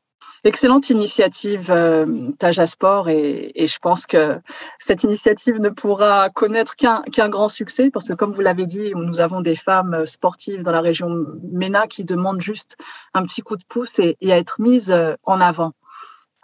[0.45, 4.39] Excellente initiative, euh, Taja Sport, et, je pense que
[4.77, 9.21] cette initiative ne pourra connaître qu'un grand succès, parce que comme vous l'avez dit, nous
[9.21, 12.75] avons des femmes sportives dans la région MENA qui demandent juste
[13.13, 15.73] un petit coup de pouce et, et à être mises euh, en avant.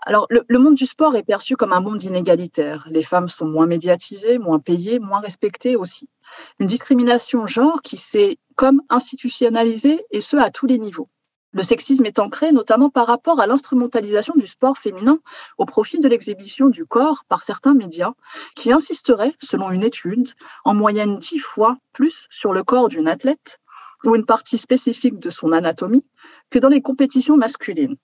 [0.03, 2.87] Alors, le, le, monde du sport est perçu comme un monde inégalitaire.
[2.89, 6.09] Les femmes sont moins médiatisées, moins payées, moins respectées aussi.
[6.59, 11.09] Une discrimination genre qui s'est comme institutionnalisée, et ce, à tous les niveaux.
[11.51, 15.19] Le sexisme est ancré notamment par rapport à l'instrumentalisation du sport féminin
[15.57, 18.13] au profit de l'exhibition du corps par certains médias
[18.55, 20.29] qui insisteraient, selon une étude,
[20.63, 23.59] en moyenne dix fois plus sur le corps d'une athlète
[24.03, 26.05] ou une partie spécifique de son anatomie
[26.51, 27.97] que dans les compétitions masculines.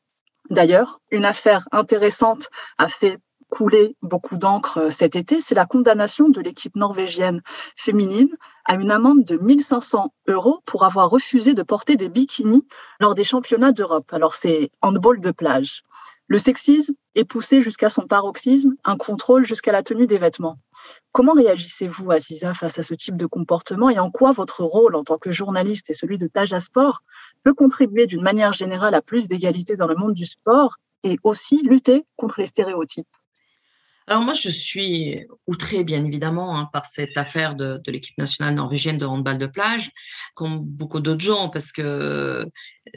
[0.50, 6.30] D'ailleurs, une affaire intéressante a fait couler beaucoup d'encre euh, cet été, c'est la condamnation
[6.30, 7.42] de l'équipe norvégienne
[7.76, 8.30] féminine
[8.66, 12.66] à une amende de 1500 euros pour avoir refusé de porter des bikinis
[13.00, 14.12] lors des championnats d'Europe.
[14.12, 15.84] Alors c'est handball de plage.
[16.28, 20.58] Le sexisme est poussé jusqu'à son paroxysme, un contrôle jusqu'à la tenue des vêtements.
[21.12, 25.04] Comment réagissez-vous, Aziza, face à ce type de comportement et en quoi votre rôle en
[25.04, 27.04] tant que journaliste et celui de Taja Sport
[27.44, 31.62] peut contribuer d'une manière générale à plus d'égalité dans le monde du sport et aussi
[31.62, 33.08] lutter contre les stéréotypes?
[34.08, 39.00] Alors moi, je suis outrée, bien évidemment, hein, par cette affaire de, l'équipe nationale norvégienne
[39.00, 39.92] de handball de plage,
[40.36, 41.82] comme beaucoup d'autres gens, parce que,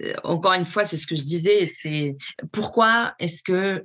[0.01, 2.17] euh, encore une fois, c'est ce que je disais, c'est
[2.53, 3.83] pourquoi est-ce que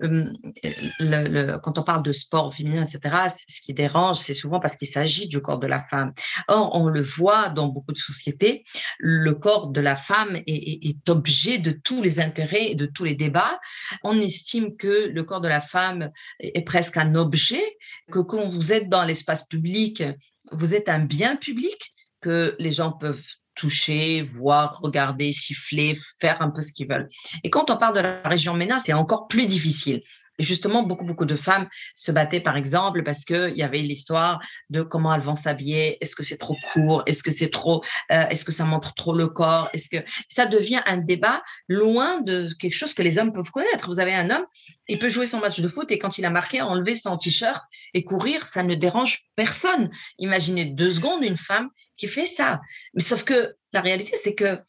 [1.64, 5.28] quand on parle de sport féminin, etc., ce qui dérange, c'est souvent parce qu'il s'agit
[5.28, 6.12] du corps de la femme.
[6.50, 8.66] Or, on le voit dans beaucoup de sociétés,
[9.00, 13.16] le corps de la femme est objet de tous les intérêts et de tous les
[13.16, 13.60] débats.
[14.04, 17.64] On estime que le corps de la femme est presque un objet,
[18.12, 20.04] que quand vous êtes dans l'espace public,
[20.52, 26.50] vous êtes un bien public, que les gens peuvent toucher, voir, regarder, siffler, faire un
[26.50, 27.08] peu ce qu'ils veulent.
[27.44, 30.02] Et quand on parle de la région MENA, c'est encore plus difficile.
[30.40, 34.82] Justement, beaucoup, beaucoup de femmes se battaient, par exemple, parce qu'il y avait l'histoire de
[34.82, 35.98] comment elles vont s'habiller.
[36.02, 37.04] Est-ce que c'est trop court?
[37.06, 39.70] Est-ce que c'est trop euh, Est-ce que ça montre trop le corps?
[39.74, 43.88] Est-ce que ça devient un débat loin de quelque chose que les hommes peuvent connaître
[43.88, 44.46] Vous avez un homme,
[44.88, 47.64] il peut jouer son match de foot et quand il a marqué, enlever son t-shirt
[47.94, 49.92] et courir, ça ne dérange personne.
[50.18, 52.62] Imaginez deux secondes une femme qui fait ça.
[52.94, 54.60] Mais sauf que la réalité, c'est que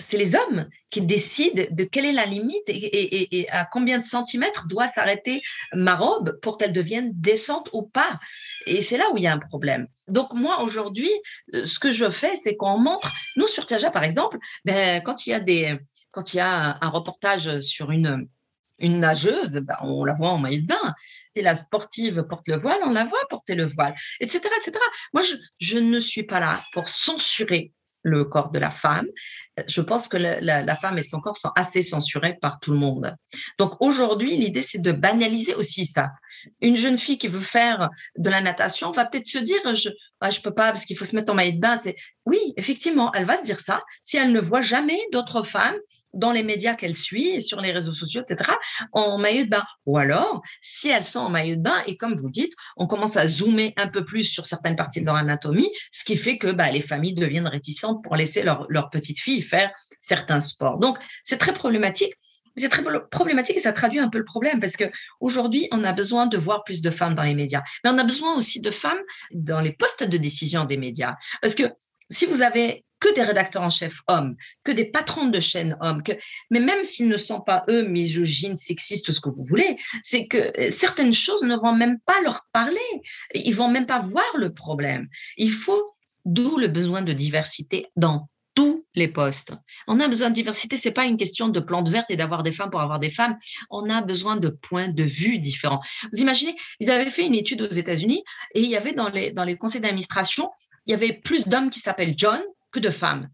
[0.00, 4.66] c'est les hommes qui décident de quelle est la limite et, à combien de centimètres
[4.66, 8.18] doit s'arrêter ma robe pour qu'elle devienne décente ou pas.
[8.66, 9.86] Et c'est là où il y a un problème.
[10.08, 11.10] Donc moi, aujourd'hui,
[11.54, 15.26] euh, ce que je fais, c'est qu'on montre, nous sur Tiaja par exemple, ben, quand
[15.26, 15.78] il y a des,
[16.10, 18.26] quand il y a un reportage sur une,
[18.78, 20.94] une nageuse, ben, on la voit en maillot de bain.
[21.34, 24.40] Si la sportive porte le voile, on la voit porter le voile, etc.
[24.58, 24.78] etc.
[25.12, 29.06] Moi, je, je ne suis pas là pour censurer le corps de la femme.
[29.66, 33.14] Je pense que la, femme et son corps sont assez censurés par tout le monde.
[33.58, 36.10] Donc aujourd'hui, l'idée, c'est de banaliser aussi ça.
[36.60, 39.94] Une jeune fille qui veut faire de la natation va peut-être se dire, je ne
[40.20, 41.78] ah, peux pas parce qu'il faut se mettre en maillot de bain.
[42.24, 45.76] Oui, effectivement, elle va se dire ça si elle ne voit jamais d'autres femmes
[46.12, 48.52] dans les médias qu'elle suit, sur les réseaux sociaux, etc.,
[48.92, 49.64] en maillot de bain.
[49.86, 53.16] Ou alors, si elles sont en maillot de bain, et comme vous dites, on commence
[53.16, 56.52] à zoomer un peu plus sur certaines parties de leur anatomie, ce qui fait que
[56.52, 59.70] bah, les familles deviennent réticentes pour laisser leur, leur petite fille faire
[60.00, 60.78] certains sports.
[60.78, 62.14] Donc, c'est très problématique.
[62.56, 64.84] C'est très problématique et ça traduit un peu le problème parce que
[65.20, 68.04] aujourd'hui, on a besoin de voir plus de femmes dans les médias, mais on a
[68.04, 68.98] besoin aussi de femmes
[69.32, 71.14] dans les postes de décision des médias.
[71.40, 71.62] Parce que
[72.10, 76.02] si vous avez que des rédacteurs en chef hommes, que des patrons de chaînes hommes,
[76.02, 76.12] que,
[76.50, 80.26] mais même s'ils ne sont pas eux misogynes, sexistes, tout ce que vous voulez, c'est
[80.26, 82.78] que euh, certaines choses ne vont même pas leur parler.
[83.34, 85.08] Ils vont même pas voir le problème.
[85.36, 89.52] Il faut, d'où le besoin de diversité dans tous les postes.
[89.86, 92.52] On a besoin de diversité, c'est pas une question de plantes vertes et d'avoir des
[92.52, 93.38] femmes pour avoir des femmes.
[93.70, 95.80] On a besoin de points de vue différents.
[96.12, 98.22] Vous imaginez, ils avaient fait une étude aux États-Unis
[98.54, 100.50] et il y avait dans les, dans les conseils d'administration,
[100.86, 102.40] il y avait plus d'hommes qui s'appellent John
[102.72, 103.28] que de femmes.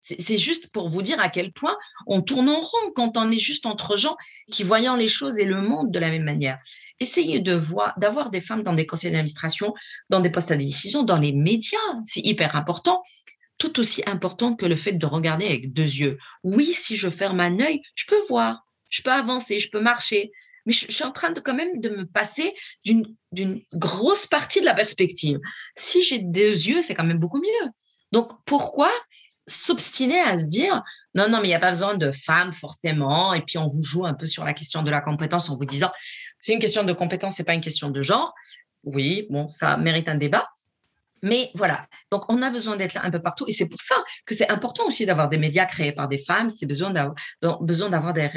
[0.00, 1.76] C'est juste pour vous dire à quel point
[2.06, 4.16] on tourne en rond quand on est juste entre gens
[4.50, 6.58] qui voyant les choses et le monde de la même manière.
[7.00, 9.74] Essayez de voir, d'avoir des femmes dans des conseils d'administration,
[10.08, 13.02] dans des postes à décision, dans les médias, c'est hyper important.
[13.58, 16.18] Tout aussi important que le fait de regarder avec deux yeux.
[16.44, 20.32] Oui, si je ferme un œil, je peux voir, je peux avancer, je peux marcher,
[20.64, 24.74] mais je, suis en train quand même de me passer d'une grosse partie de la
[24.74, 25.38] perspective.
[25.76, 27.70] Si j'ai deux yeux, c'est quand même beaucoup mieux.
[28.12, 28.90] Donc, pourquoi
[29.46, 30.82] s'obstiner à se dire
[31.14, 33.82] non, non, mais il n'y a pas besoin de femmes forcément, et puis on vous
[33.82, 35.90] joue un peu sur la question de la compétence en vous disant
[36.40, 38.32] c'est une question de compétence, c'est pas une question de genre.
[38.84, 40.48] Oui, bon, ça mérite un débat.
[41.22, 43.96] Mais voilà, donc on a besoin d'être là un peu partout et c'est pour ça
[44.24, 47.14] que c'est important aussi d'avoir des médias créés par des femmes, c'est besoin d'avoir,
[48.14, 48.28] des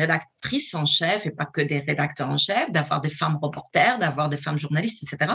[0.73, 4.37] en chef et pas que des rédacteurs en chef, d'avoir des femmes reporters, d'avoir des
[4.37, 5.33] femmes journalistes, etc.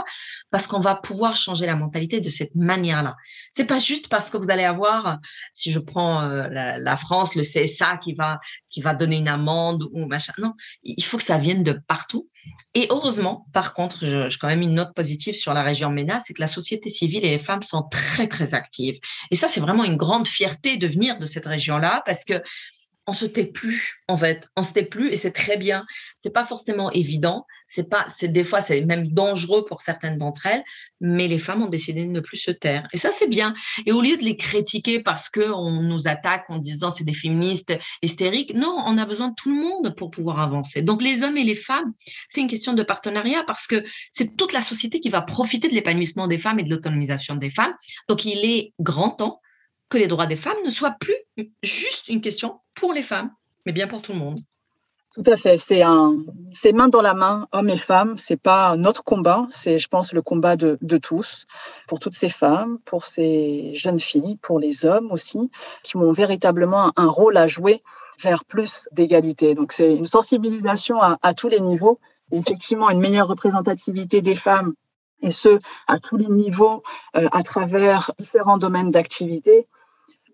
[0.51, 3.16] Parce qu'on va pouvoir changer la mentalité de cette manière-là.
[3.53, 5.18] C'est pas juste parce que vous allez avoir,
[5.55, 8.40] si je prends euh, la, France, le CSA qui va,
[8.71, 10.33] qui va donner une amende ou machin.
[10.38, 12.27] Non, il faut que ça vienne de partout.
[12.75, 16.35] Et heureusement, par contre, je quand même une note positive sur la région MENA, c'est
[16.35, 18.99] que la société civile et les femmes sont très, très actives.
[19.31, 22.42] Et ça, c'est vraiment une grande fierté de venir de cette région-là parce que
[23.09, 25.87] on se tait plus en fait, on se tait plus et c'est très bien.
[26.16, 30.44] C'est pas forcément évident, c'est pas, c'est des fois c'est même dangereux pour certaines d'entre
[30.47, 30.62] elles,
[31.01, 33.55] mais les femmes ont décidé de ne plus se taire et ça c'est bien.
[33.87, 37.14] Et au lieu de les critiquer parce que on nous attaque en disant c'est des
[37.14, 40.83] féministes hystériques, non, on a besoin de tout le monde pour pouvoir avancer.
[40.83, 41.94] Donc les hommes et les femmes,
[42.29, 45.75] c'est une question de partenariat parce que c'est toute la société qui va profiter de
[45.75, 47.73] l'épanouissement des femmes et de l'autonomisation des femmes.
[48.07, 49.40] Donc il est grand temps
[49.88, 51.16] que les droits des femmes ne soient plus
[51.62, 53.31] juste une question pour les femmes,
[53.66, 54.40] mais bien pour tout le monde.
[55.14, 55.59] Tout à fait.
[55.59, 56.16] C'est un,
[56.74, 58.16] main dans la main, hommes et femmes.
[58.18, 59.48] C'est pas notre combat.
[59.51, 61.46] C'est, je pense, le combat de, de, tous,
[61.88, 65.51] pour toutes ces femmes, pour ces jeunes filles, pour les hommes aussi,
[65.83, 67.83] qui ont véritablement un rôle à jouer
[68.20, 69.55] vers plus d'égalité.
[69.57, 71.98] Donc, c'est une sensibilisation à, à tous les niveaux.
[72.31, 74.74] effectivement, une meilleure représentativité des femmes
[75.22, 76.83] et ce, à tous les niveaux,
[77.16, 79.66] euh, à travers différents domaines d'activité,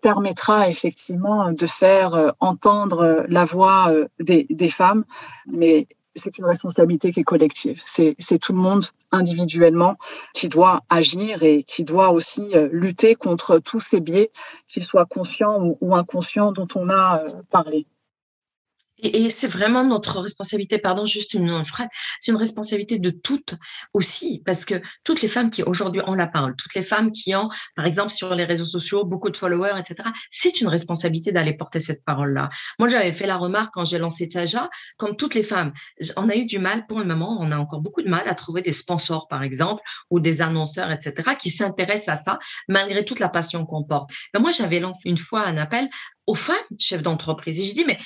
[0.01, 5.05] permettra effectivement de faire euh, entendre la voix euh, des, des femmes,
[5.47, 7.81] mais c'est une responsabilité qui est collective.
[7.83, 9.97] C'est tout le monde individuellement
[10.33, 14.31] qui doit agir et qui doit aussi lutter contre tous ces biais,
[14.69, 17.21] qu'ils soient conscients ou, ou inconscients, dont on a
[17.51, 17.85] parlé.
[19.05, 21.87] Et, c'est vraiment notre responsabilité, pardon, juste une, phrase,
[22.19, 23.55] c'est une responsabilité de toutes
[23.93, 27.35] aussi, parce que toutes les femmes qui aujourd'hui ont la parole, toutes les femmes qui
[27.35, 31.53] ont, par exemple, sur les réseaux sociaux, beaucoup de followers, etc., c'est une responsabilité d'aller
[31.53, 32.49] porter cette parole-là.
[32.79, 35.73] Moi, j'avais fait la remarque quand j'ai lancé Taja, comme toutes les femmes,
[36.17, 38.35] on a eu du mal pour le moment, on a encore beaucoup de mal à
[38.35, 43.19] trouver des sponsors, par exemple, ou des annonceurs, etc., qui s'intéressent à ça, malgré toute
[43.19, 44.09] la passion qu'on porte.
[44.33, 45.89] Ben, moi, j'avais lancé une fois un appel
[46.27, 47.59] aux femmes chefs d'entreprise.
[47.61, 47.99] Et je dis, mais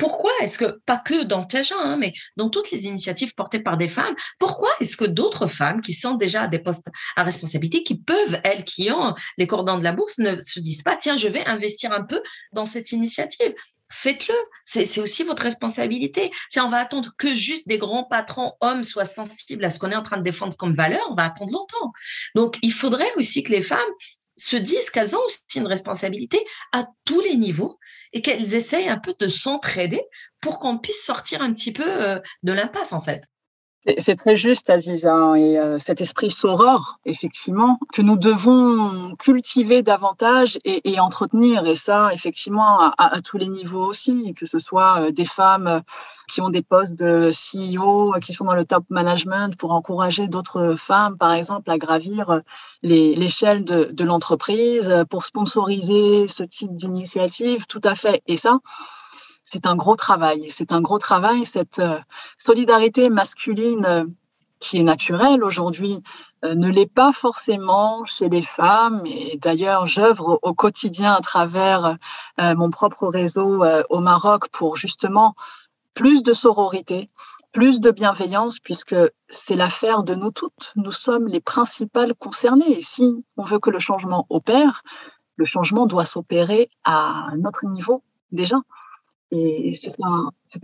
[0.00, 3.76] pourquoi est-ce que, pas que dans Taja, hein, mais dans toutes les initiatives portées par
[3.76, 7.82] des femmes, pourquoi est-ce que d'autres femmes qui sont déjà à des postes à responsabilité,
[7.82, 11.18] qui peuvent, elles, qui ont les cordons de la bourse, ne se disent pas, tiens,
[11.18, 13.54] je vais investir un peu dans cette initiative?
[13.92, 14.34] Faites-le,
[14.64, 16.30] c'est aussi votre responsabilité.
[16.48, 19.90] Si on va attendre que juste des grands patrons hommes soient sensibles à ce qu'on
[19.90, 21.92] est en train de défendre comme valeur, on va attendre longtemps.
[22.34, 23.80] Donc, il faudrait aussi que les femmes
[24.36, 27.78] se disent qu'elles ont aussi une responsabilité à tous les niveaux
[28.12, 30.02] et qu'elles essayent un peu de s'entraider
[30.40, 33.22] pour qu'on puisse sortir un petit peu euh, de l'impasse en fait.
[33.96, 40.58] C'est très juste, Aziza, et euh, cet esprit saureur, effectivement, que nous devons cultiver davantage
[40.66, 45.24] et, entretenir, et ça, effectivement, à, tous les niveaux aussi, que ce soit euh, des
[45.24, 45.80] femmes
[46.28, 50.74] qui ont des postes de CEO, qui sont dans le top management, pour encourager d'autres
[50.76, 52.42] femmes, par exemple, à gravir
[52.82, 58.22] l'échelle de, de l'entreprise, pour sponsoriser ce type d'initiative, tout à fait.
[58.26, 58.58] Et ça,
[59.50, 60.48] c'est un gros travail.
[60.50, 61.98] C'est un gros travail, cette euh,
[62.38, 64.04] solidarité masculine euh,
[64.60, 66.02] qui est naturelle aujourd'hui
[66.44, 69.02] euh, ne l'est pas forcément chez les femmes.
[69.06, 71.96] Et d'ailleurs, j'œuvre au quotidien à travers
[72.38, 75.34] mon propre réseau au Maroc pour justement
[75.94, 77.08] plus de sororité,
[77.52, 78.96] plus de bienveillance, puisque
[79.28, 80.72] c'est l'affaire de nous toutes.
[80.76, 82.78] Nous sommes les principales concernées.
[82.78, 84.82] Et si on veut que le changement opère,
[85.36, 88.56] le changement doit s'opérer à notre niveau déjà.
[89.30, 89.94] Et c'est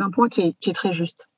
[0.00, 1.28] un, point qui est, très juste.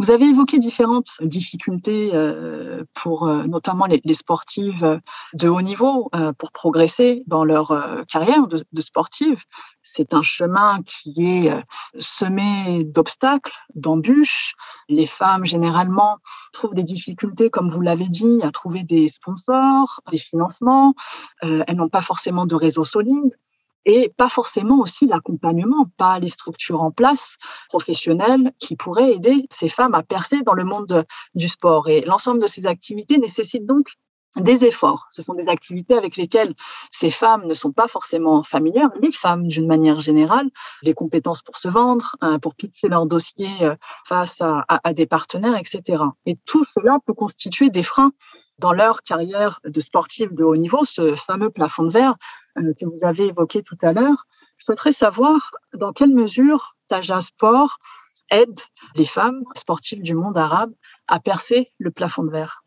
[0.00, 5.00] Vous avez évoqué différentes difficultés euh, pour euh, notamment les, sportives
[5.34, 7.72] de haut niveau euh, pour progresser dans leur
[8.08, 9.44] carrière de, sportive.
[9.82, 11.64] C'est un chemin qui est
[11.96, 14.54] semé d'obstacles, d'embûches.
[14.88, 16.18] Les femmes, généralement,
[16.52, 20.94] trouvent des difficultés, comme vous l'avez dit, à trouver des sponsors, des financements.
[21.40, 23.36] elles n'ont pas forcément de réseau solide
[23.84, 27.36] et pas forcément aussi l'accompagnement, pas les structures en place
[27.68, 31.88] professionnelles qui pourraient aider ces femmes à percer dans le monde du sport.
[31.88, 33.88] Et l'ensemble de ces activités nécessitent donc
[34.36, 35.06] des efforts.
[35.12, 36.54] Ce sont des activités avec lesquelles
[36.90, 40.50] ces femmes ne sont pas forcément familières, les femmes d'une manière générale,
[40.82, 45.56] les compétences pour se vendre, hein, pour pitcher leur dossier euh, face à, des partenaires,
[45.56, 46.02] etc.
[46.26, 48.12] Et tout cela peut constituer des freins
[48.58, 52.14] dans leur carrière de sportive de haut niveau, ce fameux plafond de verre
[52.58, 54.26] euh, que vous avez évoqué tout à l'heure.
[54.58, 57.78] Je souhaiterais savoir dans quelle mesure Taja Sport
[58.30, 58.60] aide
[58.94, 60.72] les femmes sportives du monde arabe
[61.08, 62.62] à percer le plafond de verre.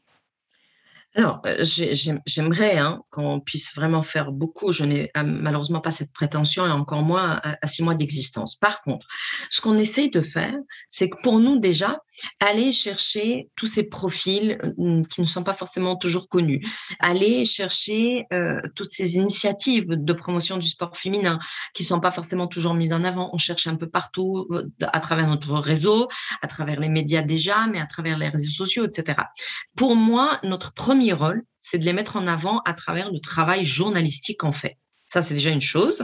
[1.16, 4.72] alors, euh, j'aimerais hein, qu'on puisse vraiment faire beaucoup.
[4.72, 8.56] Je n'ai euh, malheureusement pas cette prétention et encore moins à, six mois d'existence.
[8.56, 9.08] Par contre,
[9.50, 10.56] ce qu'on essaye de faire,
[10.90, 12.02] c'est que pour nous déjà,
[12.40, 16.66] aller chercher tous ces profils euh, qui ne sont pas forcément toujours connus,
[17.00, 18.26] aller chercher
[18.76, 21.40] toutes ces initiatives de promotion du sport féminin
[21.74, 23.30] qui ne sont pas forcément toujours mises en avant.
[23.34, 24.48] On cherche un peu partout
[24.82, 26.08] à travers notre réseau,
[26.42, 29.22] à travers les médias déjà, mais à travers les réseaux sociaux, etc.
[29.76, 33.66] Pour moi, notre premier rôle, c'est de les mettre en avant à travers le travail
[33.66, 34.78] journalistique qu'on fait.
[35.08, 36.04] Ça, c'est déjà une chose.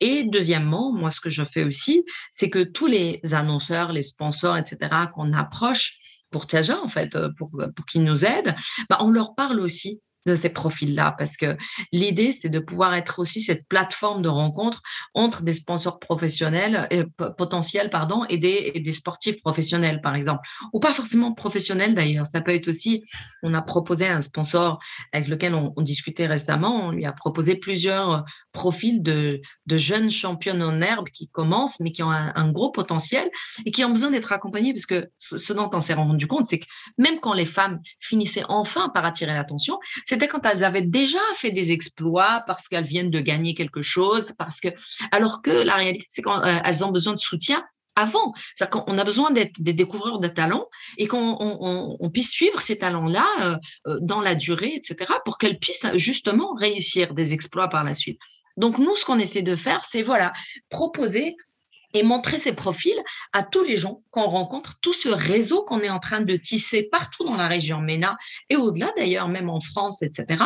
[0.00, 4.56] Et deuxièmement, moi, ce que je fais aussi, c'est que tous les annonceurs, les sponsors,
[4.56, 4.78] etc.,
[5.14, 5.96] qu'on approche
[6.30, 8.54] pour Tiaja, en fait, pour, pour qu'ils nous aident,
[8.88, 11.56] bah, on leur parle aussi de ces profils-là, parce que
[11.92, 14.82] l'idée, c'est de pouvoir être aussi cette plateforme de rencontre
[15.14, 17.04] entre des sponsors professionnels, et,
[17.38, 22.26] potentiels, pardon, et des, des, sportifs professionnels, par exemple, ou pas forcément professionnels d'ailleurs.
[22.26, 23.04] Ça peut être aussi,
[23.42, 24.78] on a proposé un sponsor
[25.12, 30.62] avec lequel on, discutait récemment, on lui a proposé plusieurs profils de, de, jeunes championnes
[30.62, 33.30] en herbe qui commencent, mais qui ont un, gros potentiel
[33.64, 36.58] et qui ont besoin d'être accompagnés, parce que ce dont on s'est rendu compte, c'est
[36.58, 36.66] que
[36.98, 39.78] même quand les femmes finissaient enfin par attirer l'attention,
[40.10, 44.32] c'était quand elles avaient déjà fait des exploits parce qu'elles viennent de gagner quelque chose,
[44.38, 44.66] parce que,
[45.12, 48.34] alors que la réalité, c'est qu'elles ont besoin de soutien avant.
[48.56, 50.66] C'est-à-dire qu'on a besoin d'être des découvreurs de talents
[50.98, 53.56] et qu'on puisse suivre ces talents-là euh,
[53.86, 58.18] euh, dans la durée, etc., pour qu'elles puissent justement réussir des exploits par la suite.
[58.56, 60.32] Donc, nous, ce qu'on essaie de faire, c'est voilà,
[60.70, 61.36] proposer
[61.94, 63.00] et montrer ces profils
[63.32, 66.84] à tous les gens qu'on rencontre, tout ce réseau qu'on est en train de tisser
[66.90, 68.16] partout dans la région MENA
[68.48, 70.44] et au-delà d'ailleurs, même en France, etc.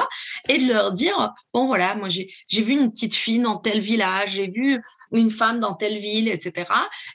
[0.49, 4.32] Et de leur dire, bon voilà, moi j'ai vu une petite fille dans tel village,
[4.32, 4.82] j'ai vu
[5.12, 6.70] une femme dans telle ville, etc.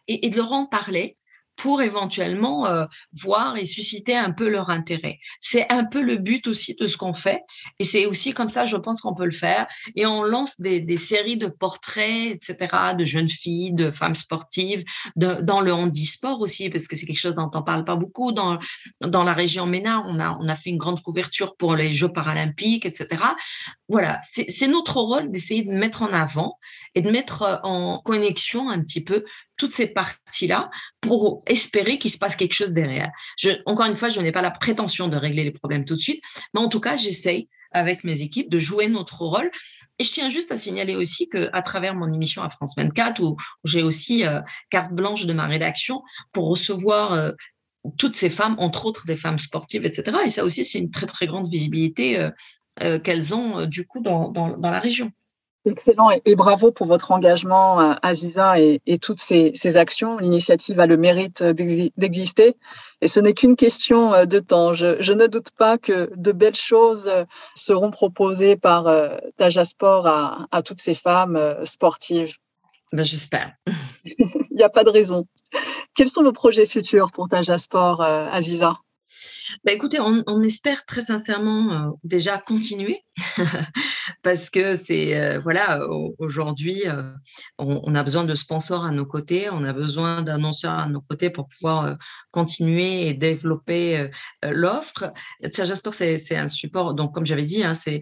[0.08, 1.18] Et, et de leur en parler
[1.60, 2.86] pour éventuellement euh,
[3.22, 5.20] voir et susciter un peu leur intérêt.
[5.42, 7.42] C'est un peu le but aussi de ce qu'on fait.
[7.80, 9.68] Et c'est aussi comme ça, je pense qu'on peut le faire.
[9.96, 14.86] Et on lance des, des, séries de portraits, etc., de jeunes filles, de femmes sportives,
[15.18, 18.32] dans le handisport aussi, parce que c'est quelque chose dont on parle pas beaucoup.
[18.32, 18.58] Dans,
[19.02, 22.12] dans la région MENA, on a, on a fait une grande couverture pour les Jeux
[22.12, 23.22] paralympiques, etc.
[23.90, 26.58] Voilà, c'est notre rôle d'essayer de mettre en avant
[26.96, 29.26] et de mettre en connexion un petit peu
[29.60, 33.12] toutes ces parties-là pour espérer qu'il se passe quelque chose derrière.
[33.38, 36.00] Je, encore une fois, je n'ai pas la prétention de régler les problèmes tout de
[36.00, 39.52] suite, mais en tout cas, j'essaye avec mes équipes de jouer notre rôle.
[40.00, 43.36] Et je tiens juste à signaler aussi qu'à travers mon émission à France 24, où,
[43.66, 44.40] j'ai aussi euh,
[44.70, 46.02] carte blanche de ma rédaction
[46.32, 47.32] pour recevoir euh,
[47.98, 50.18] toutes ces femmes, entre autres des femmes sportives, etc.
[50.26, 52.30] Et ça aussi, c'est une très, très grande visibilité
[52.82, 54.32] euh, qu'elles ont du coup dans,
[54.62, 55.12] la région.
[55.66, 60.18] Excellent et, bravo pour votre engagement, euh, Aziza, et, toutes ces, actions.
[60.18, 62.56] L'initiative a le mérite d'exister
[63.02, 64.74] et ce n'est qu'une question euh, de temps.
[64.74, 68.88] Je, ne doute pas que de belles choses euh, seront proposées par
[69.36, 72.38] Tajasport à, à toutes ces femmes sportives.
[72.94, 73.54] Ben, J'espère.
[74.06, 75.28] Il n'y a pas de raison.
[75.94, 78.76] Quels sont vos projets futurs pour Tajasport, Aziza?
[79.64, 83.04] Bah, écoutez, on, espère très sincèrement euh, déjà continuer
[84.24, 85.82] parce que c'est euh, voilà
[86.18, 87.12] aujourd'hui euh,
[87.58, 91.30] on, a besoin de sponsors à nos côtés, on a besoin d'annonceurs à nos côtés
[91.30, 91.98] pour pouvoir
[92.32, 94.10] continuer et développer
[94.44, 95.12] l'offre.
[95.52, 98.02] Tiajasport c'est un support donc comme j'avais dit hein, c'est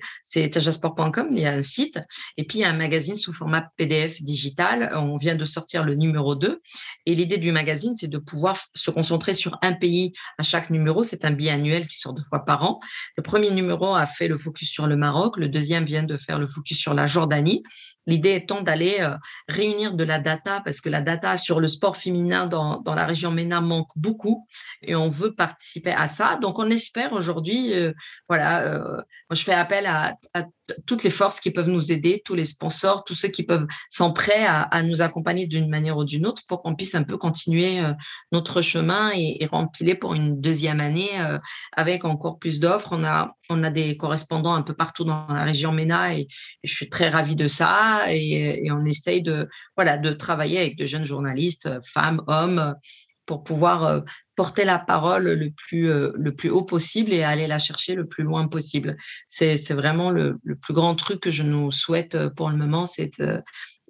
[0.50, 2.00] tiajasport.com, il y a un site
[2.38, 4.92] et puis il y a un magazine sous format PDF digital.
[4.96, 6.62] On vient de sortir le numéro 2
[7.06, 11.04] et l'idée du magazine c'est de pouvoir se concentrer sur un pays à chaque numéro.
[11.04, 12.80] C'est un biannuel qui sort deux fois par an.
[13.16, 16.40] Le premier numéro a fait le focus sur le Maroc, le deuxième vient de faire
[16.40, 17.64] le focus sur la Jordanie.
[18.08, 19.16] L'idée étant d'aller euh,
[19.50, 23.06] réunir de la data, parce que la data sur le sport féminin dans, dans, la
[23.06, 24.48] région MENA manque beaucoup,
[24.82, 26.40] et on veut participer à ça.
[26.42, 27.92] Donc, on espère aujourd'hui, euh,
[28.30, 30.16] voilà, euh, je fais appel à,
[30.86, 34.12] toutes les forces qui peuvent nous aider, tous les sponsors, tous ceux qui peuvent sont
[34.14, 37.82] prêts à, nous accompagner d'une manière ou d'une autre pour qu'on puisse un peu continuer
[38.34, 41.10] notre chemin et, et remplir pour une deuxième année
[41.74, 42.90] avec encore plus d'offres.
[42.92, 46.28] On a, on a des correspondants un peu partout dans la région MENA et,
[46.64, 50.86] je suis très ravie de ça et, on essaye de, voilà, de travailler avec de
[50.86, 52.76] jeunes journalistes, femmes, hommes,
[53.28, 54.02] pour pouvoir euh,
[54.36, 58.08] porter la parole le plus, euh, le plus haut possible et aller la chercher le
[58.08, 58.98] plus loin possible.
[59.28, 63.12] C'est vraiment le, plus grand truc que je nous souhaite euh, pour le moment, c'est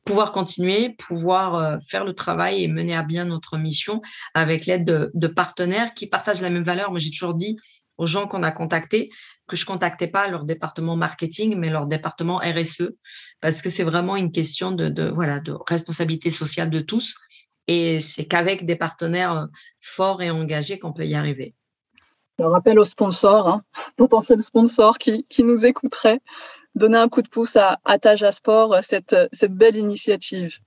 [0.08, 4.01] pouvoir continuer, pouvoir faire le travail et mener à bien notre mission
[4.34, 6.91] avec l'aide de, partenaires qui partagent la même valeur.
[6.91, 7.58] Moi, j'ai toujours dit
[7.97, 9.10] aux gens qu'on a contactés,
[9.47, 12.91] que je contactais pas leur département marketing, mais leur département RSE,
[13.41, 17.16] parce que c'est vraiment une question de, voilà, de responsabilité sociale de tous.
[17.68, 19.45] Et c'est qu'avec des partenaires euh,
[19.82, 21.53] forts et engagés qu'on peut y arriver.
[22.39, 23.64] Un rappel aux sponsors, hein,
[23.97, 26.22] potentiels sponsors qui, qui, nous écouteraient,
[26.78, 30.57] donner un coup de pouce à, Taja Sport, cette, cette belle initiative.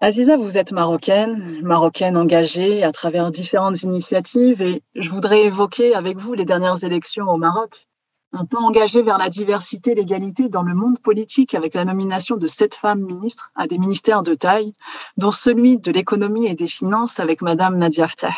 [0.00, 6.16] Aziza, vous êtes marocaine, marocaine engagée à travers différentes initiatives et je voudrais évoquer avec
[6.16, 7.86] vous les dernières élections au Maroc.
[8.32, 12.46] Un pas engagé vers la diversité l'égalité dans le monde politique avec la nomination de
[12.46, 14.72] sept femmes ministres à des ministères de taille,
[15.18, 18.34] dont celui de l'économie et des finances avec Madame Nadia Ftah.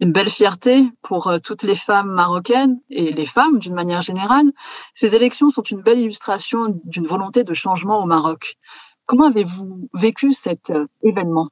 [0.00, 4.46] Une belle fierté pour euh, toutes les femmes marocaines et les femmes d'une manière générale.
[4.94, 8.56] Ces élections sont une belle illustration d'une volonté de changement au Maroc.
[9.06, 11.48] Comment avez-vous vécu cet euh, événement?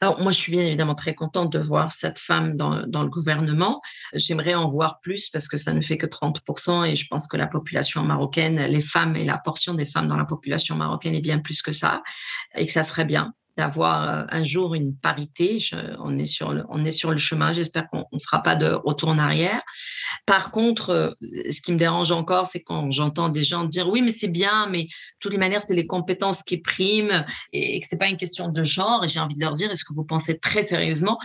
[0.00, 3.08] Alors, moi, je suis bien évidemment très contente de voir cette femme dans, dans le
[3.08, 3.80] gouvernement.
[4.12, 7.38] J'aimerais en voir plus parce que ça ne fait que 30% et je pense que
[7.38, 11.22] la population marocaine, les femmes et la portion des femmes dans la population marocaine est
[11.22, 12.02] bien plus que ça
[12.54, 15.58] et que ça serait bien d'avoir euh, un jour une parité.
[15.98, 17.52] on, est sur le, on est sur le chemin.
[17.52, 19.62] J'espère qu'on ne fera pas de retour en arrière.
[20.26, 21.10] Par contre, euh,
[21.50, 24.66] ce qui me dérange encore, c'est quand j'entends des gens dire oui, mais c'est bien,
[24.68, 24.88] mais de
[25.20, 28.48] toutes les manières, c'est les compétences qui priment et, que ce n'est pas une question
[28.48, 29.04] de genre.
[29.04, 31.18] Et j'ai envie de leur dire, est-ce que vous pensez très sérieusement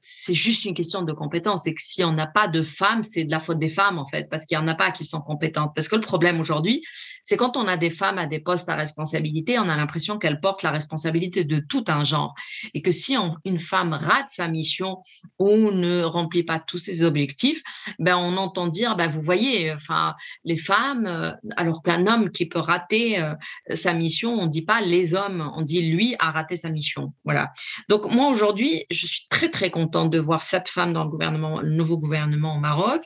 [0.00, 3.24] c'est juste une question de compétences et que si on n'a pas de femmes, c'est
[3.24, 5.20] de la faute des femmes, en fait, parce qu'il n'y en a pas qui sont
[5.20, 5.72] compétentes.
[5.74, 6.82] Parce que le problème aujourd'hui,
[7.24, 10.40] c'est quand on a des femmes à des postes à responsabilité, on a l'impression qu'elles
[10.40, 12.34] portent la responsabilité de tout un genre.
[12.74, 14.98] Et que si une femme rate sa mission
[15.38, 17.62] ou ne remplit pas tous ses objectifs,
[17.98, 22.46] ben on entend dire, ben vous voyez, enfin, les femmes, euh, alors qu'un homme qui
[22.46, 23.34] peut rater euh,
[23.74, 27.14] sa mission, on ne dit pas les hommes, on dit lui a raté sa mission.
[27.24, 27.52] Voilà.
[27.88, 31.70] Donc moi aujourd'hui, je suis très très contente de voir cette femme dans le le
[31.70, 33.02] nouveau gouvernement au Maroc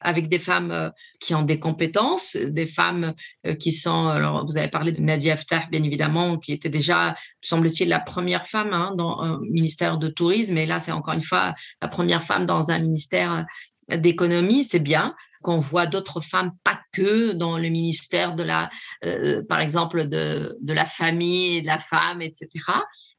[0.00, 0.88] avec des femmes euh,
[1.20, 3.12] qui ont des compétences, des femmes
[3.46, 7.14] euh, qui sont, alors vous avez parlé de Nadia Aftah, bien évidemment, qui était déjà,
[7.42, 11.22] semble-t-il, la première femme hein, dans un ministère de tourisme, et là, c'est encore une
[11.22, 13.44] fois la première femme dans un ministère
[13.88, 18.70] d'économie, c'est bien qu'on voit d'autres femmes, pas que dans le ministère de la,
[19.04, 22.48] euh, par exemple, de, de la famille, de la femme, etc.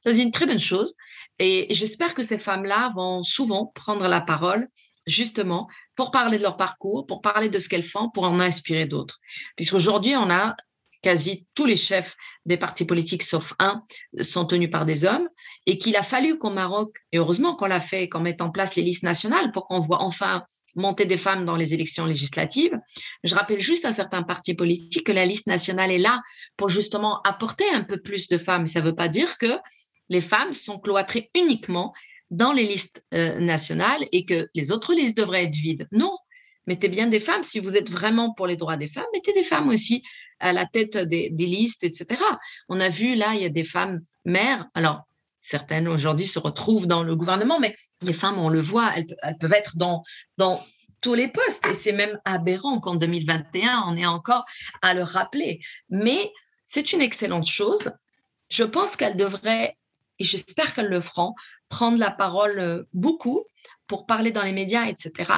[0.03, 0.95] Ça, c'est une très bonne chose.
[1.43, 4.67] Et j'espère que ces femmes-là vont souvent prendre la parole
[5.07, 8.85] justement pour parler de leur parcours, pour parler de ce qu'elles font, pour en inspirer
[8.85, 9.19] d'autres.
[9.55, 10.55] Puisqu'aujourd'hui, on a
[11.01, 12.15] quasi tous les chefs
[12.45, 13.81] des partis politiques, sauf un,
[14.21, 15.27] sont tenus par des hommes,
[15.65, 18.75] et qu'il a fallu qu'au Maroc, et heureusement qu'on l'a fait, qu'on mette en place
[18.75, 20.43] les listes nationales pour qu'on voit enfin
[20.75, 22.77] monter des femmes dans les élections législatives.
[23.23, 26.21] Je rappelle juste à certains partis politiques que la liste nationale est là
[26.55, 28.67] pour justement apporter un peu plus de femmes.
[28.67, 29.57] Ça ne veut pas dire que
[30.11, 31.93] les femmes sont cloîtrées uniquement
[32.31, 35.87] dans les listes euh, nationales et que les autres listes devraient être vides.
[35.93, 36.17] Non,
[36.67, 37.43] mettez bien des femmes.
[37.43, 40.03] Si vous êtes vraiment pour les droits des femmes, mettez des femmes aussi
[40.39, 42.21] à la tête des, listes, etc.
[42.67, 44.67] On a vu là, il y a des femmes mères.
[44.73, 45.03] Alors,
[45.39, 49.53] certaines aujourd'hui se retrouvent dans le gouvernement, mais les femmes, on le voit, elles, peuvent
[49.53, 50.03] être dans,
[50.37, 50.61] dans
[50.99, 51.65] tous les postes.
[51.67, 54.43] Et c'est même aberrant qu'en 2021, on est encore
[54.81, 55.61] à le rappeler.
[55.89, 56.31] Mais
[56.65, 57.91] c'est une excellente chose.
[58.49, 59.77] Je pense qu'elles devraient,
[60.21, 61.33] et j'espère qu'elles le feront,
[61.67, 63.43] prendre la parole euh, beaucoup
[63.87, 65.31] pour parler dans les médias, etc.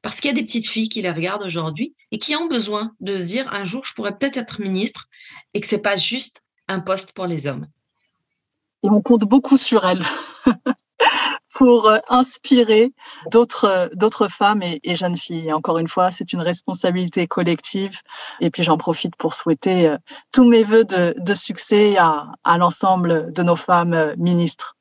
[0.00, 2.94] Parce qu'il y a des petites filles qui les regardent aujourd'hui et qui ont besoin
[3.00, 5.08] de se dire un jour, je pourrais peut-être être ministre
[5.52, 7.66] et que ce n'est pas juste un poste pour les hommes.
[8.82, 10.06] Et on compte beaucoup sur elles
[11.60, 12.90] pour euh, inspirer
[13.30, 15.52] d'autres, euh, d'autres femmes et, jeunes filles.
[15.52, 18.00] Encore une fois, c'est une responsabilité collective.
[18.40, 19.94] Et puis j'en profite pour souhaiter
[20.32, 24.78] tous mes voeux de, succès à, à l'ensemble de nos femmes ministres.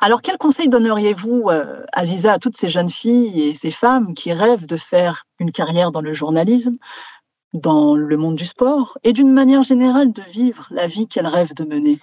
[0.00, 4.32] Alors, quel conseil donneriez-vous, euh, Aziza, à toutes ces jeunes filles et ces femmes qui
[4.32, 6.78] rêvent de faire une carrière dans le journalisme,
[7.52, 11.54] dans le monde du sport et d'une manière générale de vivre la vie qu'elles rêvent
[11.54, 12.00] de mener?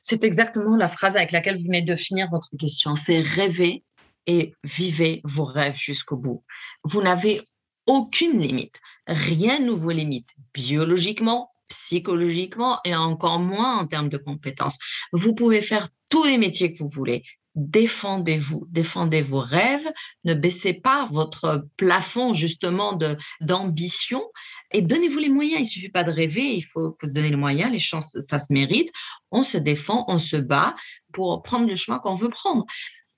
[0.00, 2.96] C'est exactement la phrase avec laquelle vous venez de finir votre question.
[2.96, 3.84] C'est rêver
[4.26, 6.44] et vivez vos rêves jusqu'au bout.
[6.84, 7.42] Vous n'avez
[7.86, 8.76] aucune limite.
[9.06, 14.78] Rien ne vous limite biologiquement, psychologiquement et encore moins en termes de compétences.
[15.12, 17.24] Vous pouvez faire tous les métiers que vous voulez.
[17.54, 19.90] Défendez-vous, défendez vos rêves,
[20.24, 22.96] ne baissez pas votre plafond justement
[23.40, 24.22] d'ambition
[24.70, 25.66] et donnez-vous les moyens.
[25.66, 28.38] Il suffit pas de rêver, il faut, faut se donner les moyens, les chances, ça
[28.38, 28.92] se mérite.
[29.30, 30.74] On se défend, on se bat
[31.12, 32.64] pour prendre le chemin qu'on veut prendre.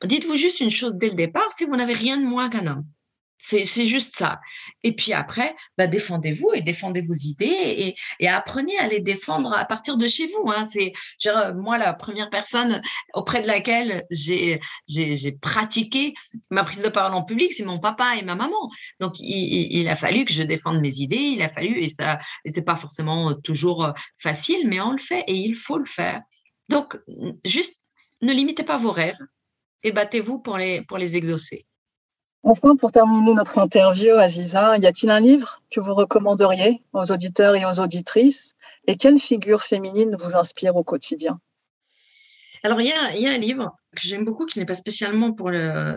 [0.04, 2.84] Dites-vous juste une chose dès le départ, si vous n'avez rien de moins qu'un homme,
[3.40, 4.40] c'est juste ça.
[4.82, 9.64] Et puis après, bah, défendez-vous et défendez vos idées et, apprenez à les défendre à
[9.64, 10.50] partir de chez vous.
[10.50, 10.66] Hein.
[10.70, 10.92] C'est
[11.54, 12.82] moi la première personne
[13.14, 14.60] auprès de laquelle j'ai
[15.40, 16.14] pratiqué
[16.50, 18.70] ma prise de parole en public, c'est mon papa et ma maman.
[19.00, 22.62] Donc il, a fallu que je défende mes idées, il a fallu et ça c'est
[22.62, 26.20] pas forcément toujours facile, mais on le fait et il faut le faire.
[26.68, 26.98] Donc
[27.44, 27.80] juste
[28.22, 29.18] ne limitez pas vos rêves
[29.82, 31.66] et battez-vous pour les exaucer.
[32.42, 37.54] Enfin, pour terminer notre interview, Aziza, y a-t-il un livre que vous recommanderiez aux auditeurs
[37.54, 38.54] et aux auditrices?
[38.86, 41.38] Et quelle figure féminine vous inspire au quotidien?
[42.62, 45.50] Alors, il y, a, un livre que j'aime beaucoup, qui n'est pas spécialement pour